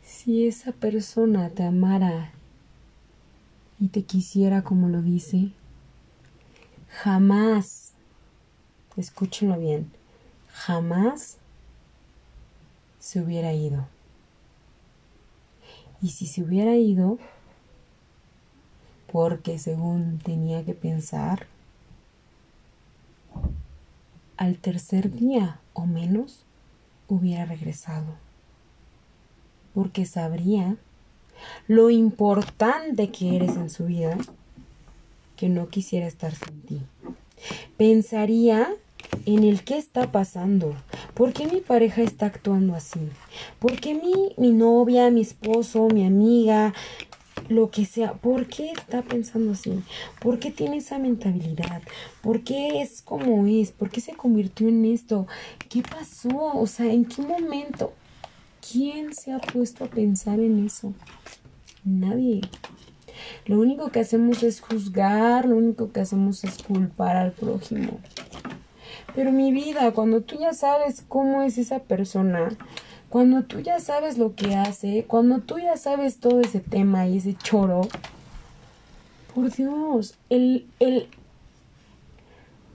Si 0.00 0.46
esa 0.46 0.72
persona 0.72 1.50
te 1.50 1.64
amara 1.64 2.32
y 3.80 3.88
te 3.88 4.02
quisiera 4.02 4.62
como 4.62 4.88
lo 4.88 5.02
dice, 5.02 5.52
jamás, 6.88 7.92
escúchenlo 8.96 9.58
bien, 9.58 9.90
jamás 10.50 11.38
se 12.98 13.20
hubiera 13.20 13.52
ido. 13.52 13.86
Y 16.02 16.10
si 16.10 16.26
se 16.26 16.42
hubiera 16.42 16.74
ido, 16.76 17.18
porque 19.12 19.58
según 19.58 20.18
tenía 20.18 20.64
que 20.64 20.74
pensar, 20.74 21.46
al 24.36 24.58
tercer 24.58 25.12
día 25.12 25.60
o 25.72 25.86
menos 25.86 26.44
hubiera 27.08 27.44
regresado, 27.44 28.14
porque 29.74 30.04
sabría 30.04 30.76
lo 31.66 31.90
importante 31.90 33.10
que 33.10 33.36
eres 33.36 33.56
en 33.56 33.70
su 33.70 33.86
vida, 33.86 34.16
que 35.36 35.48
no 35.48 35.68
quisiera 35.68 36.06
estar 36.06 36.34
sin 36.34 36.60
ti. 36.62 36.80
Pensaría 37.76 38.68
en 39.26 39.44
el 39.44 39.62
qué 39.62 39.78
está 39.78 40.10
pasando, 40.10 40.74
por 41.14 41.32
qué 41.32 41.46
mi 41.46 41.60
pareja 41.60 42.02
está 42.02 42.26
actuando 42.26 42.74
así, 42.74 43.00
por 43.58 43.78
qué 43.80 43.94
mi, 43.94 44.34
mi 44.36 44.52
novia, 44.52 45.10
mi 45.10 45.20
esposo, 45.20 45.88
mi 45.88 46.04
amiga, 46.04 46.74
lo 47.48 47.70
que 47.70 47.84
sea, 47.84 48.14
¿por 48.14 48.46
qué 48.46 48.72
está 48.72 49.02
pensando 49.02 49.52
así? 49.52 49.82
¿Por 50.20 50.38
qué 50.38 50.50
tiene 50.50 50.78
esa 50.78 50.98
mentalidad? 50.98 51.82
¿Por 52.20 52.42
qué 52.42 52.82
es 52.82 53.02
como 53.02 53.46
es? 53.46 53.72
¿Por 53.72 53.90
qué 53.90 54.00
se 54.00 54.12
convirtió 54.12 54.68
en 54.68 54.84
esto? 54.84 55.26
¿Qué 55.68 55.82
pasó? 55.82 56.52
O 56.54 56.66
sea, 56.66 56.92
¿en 56.92 57.04
qué 57.04 57.22
momento? 57.22 57.92
¿Quién 58.70 59.14
se 59.14 59.32
ha 59.32 59.38
puesto 59.38 59.84
a 59.84 59.88
pensar 59.88 60.40
en 60.40 60.66
eso? 60.66 60.92
Nadie. 61.84 62.42
Lo 63.46 63.58
único 63.58 63.90
que 63.90 64.00
hacemos 64.00 64.42
es 64.42 64.60
juzgar, 64.60 65.46
lo 65.46 65.56
único 65.56 65.90
que 65.90 66.00
hacemos 66.00 66.44
es 66.44 66.62
culpar 66.62 67.16
al 67.16 67.32
prójimo. 67.32 67.98
Pero 69.14 69.32
mi 69.32 69.52
vida, 69.52 69.92
cuando 69.92 70.20
tú 70.20 70.36
ya 70.38 70.52
sabes 70.52 71.02
cómo 71.08 71.42
es 71.42 71.56
esa 71.56 71.78
persona, 71.78 72.50
cuando 73.08 73.44
tú 73.44 73.60
ya 73.60 73.80
sabes 73.80 74.18
lo 74.18 74.34
que 74.34 74.54
hace, 74.54 75.04
cuando 75.06 75.38
tú 75.38 75.58
ya 75.58 75.76
sabes 75.76 76.20
todo 76.20 76.40
ese 76.40 76.60
tema 76.60 77.06
y 77.06 77.18
ese 77.18 77.34
choro, 77.34 77.82
por 79.34 79.50
Dios, 79.50 80.14
el, 80.28 80.66
el, 80.78 81.08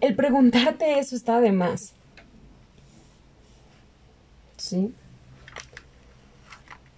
el 0.01 0.15
preguntarte 0.15 0.97
eso 0.97 1.15
está 1.15 1.39
de 1.39 1.51
más. 1.51 1.93
¿Sí? 4.57 4.93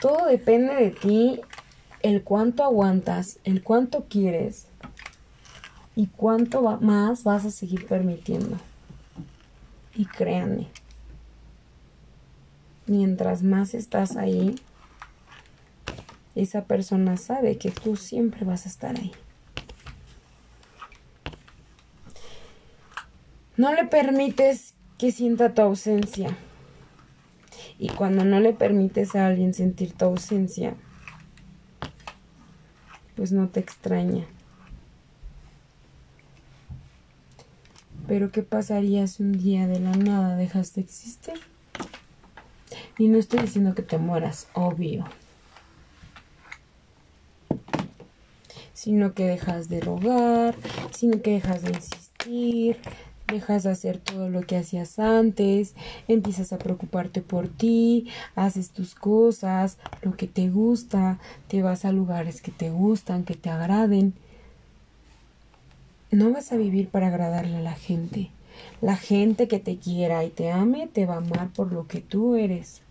Todo 0.06 0.28
depende 0.28 0.76
de 0.76 0.92
ti, 0.92 1.42
el 2.04 2.22
cuánto 2.22 2.64
aguantas, 2.64 3.40
el 3.44 3.64
cuánto 3.64 4.06
quieres 4.08 4.68
y 5.96 6.06
cuánto 6.06 6.62
más 6.80 7.24
vas 7.24 7.44
a 7.44 7.50
seguir 7.50 7.88
permitiendo. 7.88 8.56
Y 9.96 10.06
créanme, 10.06 10.68
mientras 12.86 13.42
más 13.42 13.74
estás 13.74 14.16
ahí, 14.16 14.54
esa 16.36 16.66
persona 16.66 17.18
sabe 17.18 17.58
que 17.58 17.72
tú 17.72 17.96
siempre 17.96 18.46
vas 18.46 18.68
a 18.68 18.70
estar 18.70 18.96
ahí. 19.00 19.12
No 23.58 23.74
le 23.74 23.86
permites 23.86 24.76
que 25.00 25.12
sienta 25.12 25.56
tu 25.56 25.64
ausencia. 25.64 26.38
Y 27.78 27.90
cuando 27.90 28.24
no 28.24 28.40
le 28.40 28.54
permites 28.54 29.16
a 29.16 29.28
alguien 29.28 29.54
sentir 29.54 29.94
tu 29.94 30.06
ausencia, 30.06 30.76
pues 33.16 33.32
no 33.32 33.50
te 33.50 33.60
extraña. 33.60 34.26
Pero 38.08 38.32
¿qué 38.32 38.44
pasaría 38.44 39.08
si 39.08 39.24
un 39.24 39.32
día 39.34 39.68
de 39.68 39.80
la 39.80 39.92
nada 39.92 40.36
dejas 40.36 40.76
de 40.76 40.82
existir? 40.82 41.34
Y 42.98 43.08
no 43.08 43.18
estoy 43.18 43.40
diciendo 43.40 43.74
que 43.74 43.82
te 43.82 43.98
mueras, 43.98 44.48
obvio. 44.54 45.06
Sino 48.74 49.14
que 49.14 49.26
dejas 49.26 49.68
de 49.70 49.82
rogar, 49.82 50.56
sino 50.92 51.22
que 51.22 51.32
dejas 51.32 51.64
de 51.64 51.72
insistir, 51.72 52.78
dejas 53.28 53.64
de 53.64 53.72
hacer 53.72 53.98
todo 53.98 54.30
lo 54.30 54.42
que 54.42 54.58
hacías 54.58 55.00
antes, 55.00 55.74
empiezas 56.08 56.54
a 56.54 56.58
preocuparte 56.58 57.22
por 57.22 57.48
ti, 57.48 58.08
haces 58.36 58.72
tus 58.72 58.96
cosas, 58.96 59.78
lo 60.02 60.16
que 60.16 60.28
te 60.28 60.50
gusta, 60.50 61.20
te 61.48 61.62
vas 61.62 61.86
a 61.86 61.92
lugares 61.92 62.42
que 62.42 62.52
te 62.52 62.70
gustan, 62.70 63.24
que 63.24 63.36
te 63.36 63.50
agraden 63.50 64.14
no 66.16 66.32
vas 66.32 66.52
a 66.52 66.58
vivir 66.58 66.90
para 66.90 67.08
agradarle 67.08 67.58
a 67.58 67.62
la 67.62 67.74
gente. 67.74 68.30
La 68.82 68.96
gente 68.96 69.48
que 69.48 69.60
te 69.60 69.78
quiera 69.78 70.24
y 70.24 70.30
te 70.30 70.52
ame 70.52 70.88
te 70.88 71.06
va 71.06 71.16
a 71.16 71.18
amar 71.18 71.50
por 71.50 71.72
lo 71.72 71.88
que 71.88 72.02
tú 72.02 72.36
eres. 72.36 72.82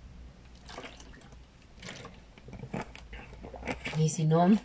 Y 3.98 4.08
si 4.10 4.24
no, 4.24 4.58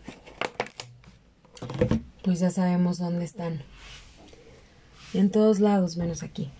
pues 2.24 2.39
ya 2.39 2.49
sabemos 2.49 2.97
dónde 2.97 3.26
están. 3.26 3.61
En 5.14 5.32
todos 5.32 5.60
lados, 5.60 5.97
menos 5.97 6.24
aquí. 6.24 6.51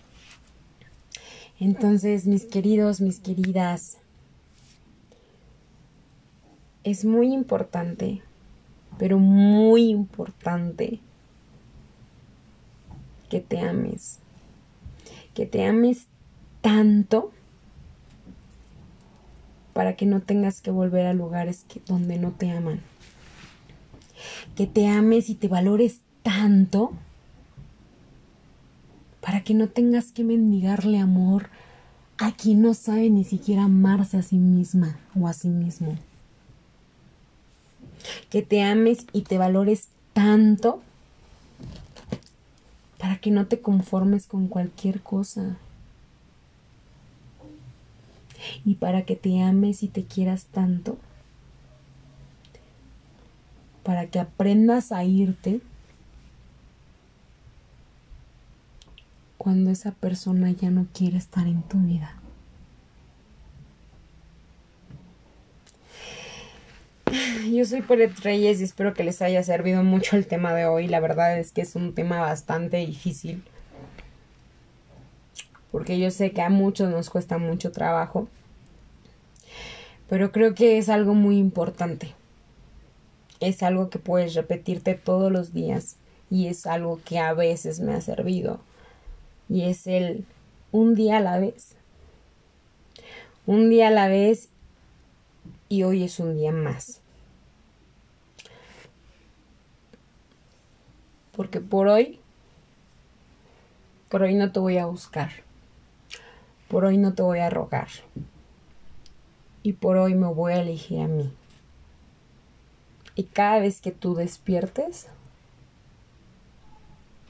Entonces, 1.60 2.26
mis 2.26 2.46
queridos, 2.46 3.00
mis 3.00 3.20
queridas, 3.20 3.98
es 6.84 7.04
muy 7.04 7.32
importante, 7.32 8.22
pero 8.98 9.18
muy 9.18 9.90
importante 9.90 11.00
que 13.28 13.40
te 13.40 13.60
ames. 13.60 14.18
Que 15.34 15.46
te 15.46 15.64
ames 15.64 16.06
tanto 16.60 17.30
para 19.72 19.96
que 19.96 20.06
no 20.06 20.20
tengas 20.20 20.60
que 20.60 20.70
volver 20.70 21.06
a 21.06 21.12
lugares 21.12 21.64
que, 21.68 21.80
donde 21.86 22.18
no 22.18 22.32
te 22.32 22.50
aman. 22.50 22.80
Que 24.56 24.66
te 24.66 24.88
ames 24.88 25.30
y 25.30 25.34
te 25.34 25.46
valores 25.48 26.00
tanto 26.22 26.92
para 29.20 29.42
que 29.42 29.54
no 29.54 29.68
tengas 29.68 30.12
que 30.12 30.24
mendigarle 30.24 30.98
amor 30.98 31.50
a 32.18 32.32
quien 32.32 32.62
no 32.62 32.74
sabe 32.74 33.10
ni 33.10 33.24
siquiera 33.24 33.64
amarse 33.64 34.18
a 34.18 34.22
sí 34.22 34.36
misma 34.36 34.98
o 35.18 35.26
a 35.26 35.32
sí 35.32 35.48
mismo. 35.48 35.96
Que 38.28 38.42
te 38.42 38.62
ames 38.62 39.06
y 39.12 39.22
te 39.22 39.38
valores 39.38 39.88
tanto 40.12 40.82
para 42.98 43.18
que 43.18 43.30
no 43.30 43.46
te 43.46 43.60
conformes 43.60 44.26
con 44.26 44.48
cualquier 44.48 45.00
cosa. 45.00 45.56
Y 48.64 48.74
para 48.74 49.02
que 49.02 49.16
te 49.16 49.42
ames 49.42 49.82
y 49.82 49.88
te 49.88 50.04
quieras 50.04 50.46
tanto. 50.46 50.98
Para 53.82 54.06
que 54.06 54.18
aprendas 54.18 54.92
a 54.92 55.04
irte 55.04 55.60
cuando 59.40 59.70
esa 59.70 59.92
persona 59.92 60.50
ya 60.50 60.68
no 60.68 60.86
quiere 60.92 61.16
estar 61.16 61.46
en 61.46 61.62
tu 61.62 61.78
vida. 61.78 62.14
Yo 67.50 67.64
soy 67.64 67.80
Polet 67.80 68.14
Reyes 68.18 68.60
y 68.60 68.64
espero 68.64 68.92
que 68.92 69.02
les 69.02 69.22
haya 69.22 69.42
servido 69.42 69.82
mucho 69.82 70.18
el 70.18 70.26
tema 70.26 70.52
de 70.52 70.66
hoy. 70.66 70.88
La 70.88 71.00
verdad 71.00 71.38
es 71.38 71.52
que 71.52 71.62
es 71.62 71.74
un 71.74 71.94
tema 71.94 72.20
bastante 72.20 72.76
difícil. 72.84 73.42
Porque 75.72 75.98
yo 75.98 76.10
sé 76.10 76.32
que 76.32 76.42
a 76.42 76.50
muchos 76.50 76.90
nos 76.90 77.08
cuesta 77.08 77.38
mucho 77.38 77.72
trabajo. 77.72 78.28
Pero 80.10 80.32
creo 80.32 80.54
que 80.54 80.76
es 80.76 80.90
algo 80.90 81.14
muy 81.14 81.38
importante. 81.38 82.14
Es 83.40 83.62
algo 83.62 83.88
que 83.88 83.98
puedes 83.98 84.34
repetirte 84.34 84.96
todos 84.96 85.32
los 85.32 85.54
días. 85.54 85.96
Y 86.28 86.48
es 86.48 86.66
algo 86.66 87.00
que 87.06 87.18
a 87.18 87.32
veces 87.32 87.80
me 87.80 87.94
ha 87.94 88.02
servido. 88.02 88.60
Y 89.50 89.64
es 89.64 89.88
el 89.88 90.24
un 90.70 90.94
día 90.94 91.16
a 91.16 91.20
la 91.20 91.38
vez. 91.38 91.74
Un 93.46 93.68
día 93.68 93.88
a 93.88 93.90
la 93.90 94.06
vez 94.06 94.48
y 95.68 95.82
hoy 95.82 96.04
es 96.04 96.20
un 96.20 96.36
día 96.36 96.52
más. 96.52 97.00
Porque 101.32 101.60
por 101.60 101.88
hoy, 101.88 102.20
por 104.08 104.22
hoy 104.22 104.34
no 104.34 104.52
te 104.52 104.60
voy 104.60 104.78
a 104.78 104.86
buscar. 104.86 105.32
Por 106.68 106.84
hoy 106.84 106.96
no 106.96 107.14
te 107.14 107.22
voy 107.22 107.40
a 107.40 107.50
rogar. 107.50 107.88
Y 109.64 109.72
por 109.72 109.96
hoy 109.96 110.14
me 110.14 110.28
voy 110.28 110.52
a 110.52 110.60
elegir 110.60 111.00
a 111.00 111.08
mí. 111.08 111.32
Y 113.16 113.24
cada 113.24 113.58
vez 113.58 113.80
que 113.80 113.90
tú 113.90 114.14
despiertes, 114.14 115.08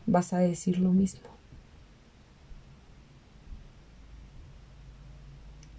vas 0.04 0.34
a 0.34 0.38
decir 0.38 0.78
lo 0.78 0.90
mismo. 0.90 1.29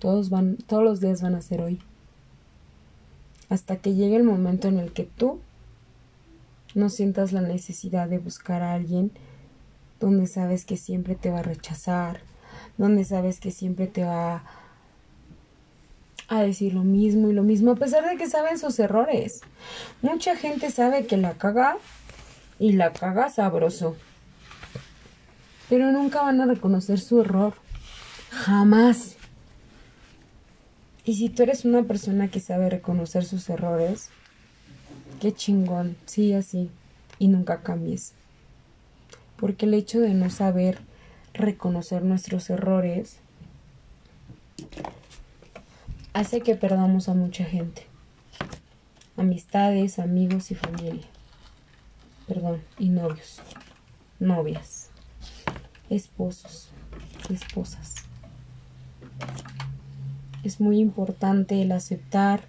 Todos 0.02 0.32
van, 0.32 0.58
todos 0.58 0.84
los 0.84 1.00
días 1.00 1.22
van 1.22 1.36
a 1.36 1.44
ser 1.44 1.62
hoy. 1.62 1.80
Hasta 3.50 3.78
que 3.78 3.94
llegue 3.94 4.16
el 4.16 4.24
momento 4.24 4.68
en 4.68 4.80
el 4.80 4.94
que 4.94 5.04
tú 5.04 5.40
no 6.74 6.90
sientas 6.90 7.34
la 7.34 7.42
necesidad 7.42 8.10
de 8.10 8.18
buscar 8.18 8.64
a 8.64 8.74
alguien 8.74 9.12
donde 10.00 10.26
sabes 10.26 10.66
que 10.66 10.76
siempre 10.76 11.14
te 11.14 11.30
va 11.30 11.40
a 11.40 11.44
rechazar, 11.44 12.22
donde 12.80 13.06
sabes 13.06 13.40
que 13.40 13.52
siempre 13.52 13.86
te 13.86 14.04
va 14.04 14.44
a 16.28 16.42
decir 16.42 16.74
lo 16.74 16.84
mismo 16.84 17.30
y 17.30 17.34
lo 17.34 17.44
mismo, 17.44 17.74
a 17.74 17.76
pesar 17.76 18.10
de 18.10 18.18
que 18.18 18.28
saben 18.28 18.58
sus 18.58 18.80
errores. 18.80 19.42
Mucha 20.02 20.36
gente 20.36 20.72
sabe 20.72 21.06
que 21.06 21.18
la 21.18 21.34
caga 21.34 21.78
y 22.58 22.72
la 22.72 22.92
caga 22.92 23.30
sabroso, 23.30 23.96
pero 25.70 25.92
nunca 25.92 26.24
van 26.24 26.42
a 26.42 26.48
reconocer 26.48 27.00
su 27.00 27.22
error. 27.22 27.54
Jamás. 28.32 29.18
Y 31.04 31.16
si 31.16 31.30
tú 31.30 31.44
eres 31.44 31.66
una 31.66 31.84
persona 31.84 32.28
que 32.28 32.40
sabe 32.40 32.70
reconocer 32.70 33.26
sus 33.26 33.50
errores, 33.50 34.10
qué 35.20 35.34
chingón, 35.34 35.98
sí 36.06 36.34
así, 36.34 36.70
y 37.18 37.28
nunca 37.28 37.64
cambies. 37.64 38.14
Porque 39.38 39.66
el 39.66 39.74
hecho 39.74 40.00
de 40.00 40.14
no 40.14 40.30
saber 40.30 40.80
reconocer 41.34 42.04
nuestros 42.04 42.50
errores 42.50 43.18
hace 46.14 46.42
que 46.42 46.56
perdamos 46.56 47.10
a 47.10 47.14
mucha 47.14 47.46
gente. 47.46 47.86
Amistades, 49.18 49.98
amigos 49.98 50.52
y 50.52 50.56
familia. 50.56 51.08
Perdón, 52.28 52.62
y 52.78 52.90
novios, 52.90 53.42
novias, 54.20 54.90
esposos, 55.90 56.70
esposas. 57.30 57.96
Es 60.44 60.60
muy 60.60 60.80
importante 60.80 61.62
el 61.62 61.72
aceptar, 61.72 62.42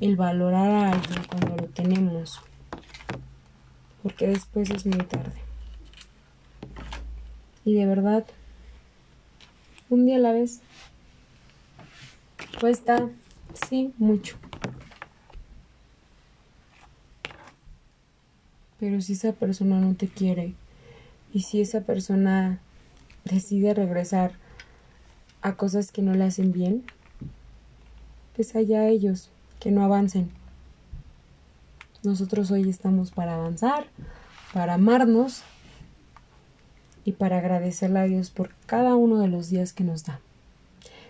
el 0.00 0.16
valorar 0.16 0.70
a 0.70 0.92
alguien 0.92 1.22
cuando 1.28 1.56
lo 1.56 1.68
tenemos, 1.68 2.40
porque 4.02 4.28
después 4.28 4.70
es 4.70 4.86
muy 4.86 5.04
tarde. 5.04 5.38
Y 7.64 7.74
de 7.74 7.84
verdad, 7.84 8.24
un 9.90 10.06
día 10.06 10.16
a 10.16 10.20
la 10.20 10.32
vez, 10.32 10.62
cuesta, 12.60 13.10
sí, 13.68 13.92
mucho. 13.98 14.36
Pero 18.80 19.00
si 19.00 19.12
esa 19.14 19.32
persona 19.32 19.80
no 19.80 19.94
te 19.94 20.08
quiere 20.08 20.54
y 21.34 21.40
si 21.40 21.60
esa 21.60 21.82
persona 21.82 22.60
decide 23.24 23.74
regresar 23.74 24.32
a 25.42 25.56
cosas 25.56 25.92
que 25.92 26.02
no 26.02 26.14
le 26.14 26.24
hacen 26.24 26.52
bien, 26.52 26.84
pues 28.38 28.54
allá 28.54 28.86
ellos, 28.86 29.30
que 29.58 29.72
no 29.72 29.82
avancen. 29.82 30.30
Nosotros 32.04 32.52
hoy 32.52 32.70
estamos 32.70 33.10
para 33.10 33.34
avanzar, 33.34 33.88
para 34.54 34.74
amarnos 34.74 35.42
y 37.04 37.14
para 37.14 37.38
agradecerle 37.38 37.98
a 37.98 38.04
Dios 38.04 38.30
por 38.30 38.54
cada 38.66 38.94
uno 38.94 39.18
de 39.18 39.26
los 39.26 39.50
días 39.50 39.72
que 39.72 39.82
nos 39.82 40.04
da. 40.04 40.20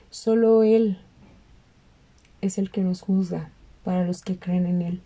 Solo 0.09 0.62
Él 0.62 0.97
es 2.41 2.57
el 2.57 2.70
que 2.70 2.81
nos 2.81 3.03
juzga 3.03 3.51
para 3.85 4.07
los 4.07 4.22
que 4.22 4.39
creen 4.39 4.64
en 4.64 4.81
Él. 4.81 5.03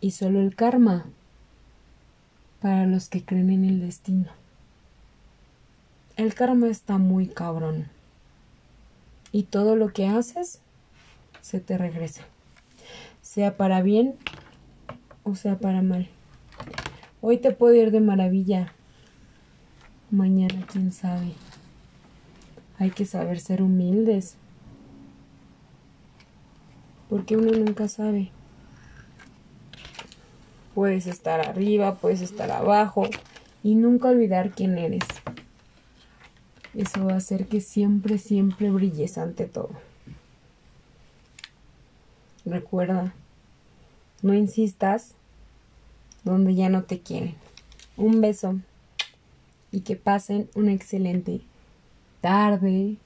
Y 0.00 0.10
solo 0.10 0.40
el 0.40 0.56
karma 0.56 1.06
para 2.60 2.84
los 2.84 3.08
que 3.08 3.24
creen 3.24 3.50
en 3.50 3.64
el 3.64 3.80
destino. 3.80 4.32
El 6.16 6.34
karma 6.34 6.66
está 6.66 6.98
muy 6.98 7.28
cabrón 7.28 7.96
y 9.32 9.44
todo 9.44 9.76
lo 9.76 9.92
que 9.92 10.06
haces 10.06 10.60
se 11.40 11.60
te 11.60 11.78
regresa, 11.78 12.22
sea 13.20 13.56
para 13.56 13.82
bien 13.82 14.16
o 15.22 15.34
sea 15.34 15.58
para 15.58 15.82
mal. 15.82 16.08
Hoy 17.20 17.38
te 17.38 17.52
puedo 17.52 17.74
ir 17.74 17.90
de 17.90 18.00
maravilla, 18.00 18.72
mañana 20.10 20.64
quién 20.70 20.92
sabe. 20.92 21.32
Hay 22.78 22.90
que 22.90 23.04
saber 23.04 23.40
ser 23.40 23.60
humildes, 23.60 24.36
porque 27.08 27.36
uno 27.36 27.52
nunca 27.52 27.88
sabe. 27.88 28.30
Puedes 30.74 31.06
estar 31.06 31.40
arriba, 31.40 31.96
puedes 31.96 32.20
estar 32.20 32.52
abajo 32.52 33.08
y 33.64 33.74
nunca 33.74 34.08
olvidar 34.08 34.52
quién 34.52 34.78
eres. 34.78 35.02
Eso 36.74 37.06
va 37.06 37.14
a 37.14 37.16
hacer 37.16 37.48
que 37.48 37.60
siempre, 37.60 38.18
siempre 38.18 38.70
brilles 38.70 39.18
ante 39.18 39.46
todo. 39.46 39.70
Recuerda, 42.44 43.12
no 44.22 44.34
insistas 44.34 45.14
donde 46.24 46.54
ya 46.54 46.68
no 46.68 46.84
te 46.84 47.00
quieren. 47.00 47.34
Un 47.96 48.20
beso 48.20 48.58
y 49.70 49.80
que 49.80 49.96
pasen 49.96 50.48
una 50.54 50.72
excelente 50.72 51.40
tarde, 52.20 52.96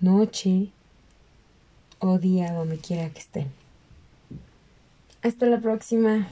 noche 0.00 0.70
o 1.98 2.18
día 2.18 2.52
donde 2.52 2.78
quiera 2.78 3.10
que 3.10 3.20
estén. 3.20 3.50
Hasta 5.22 5.46
la 5.46 5.60
próxima. 5.60 6.28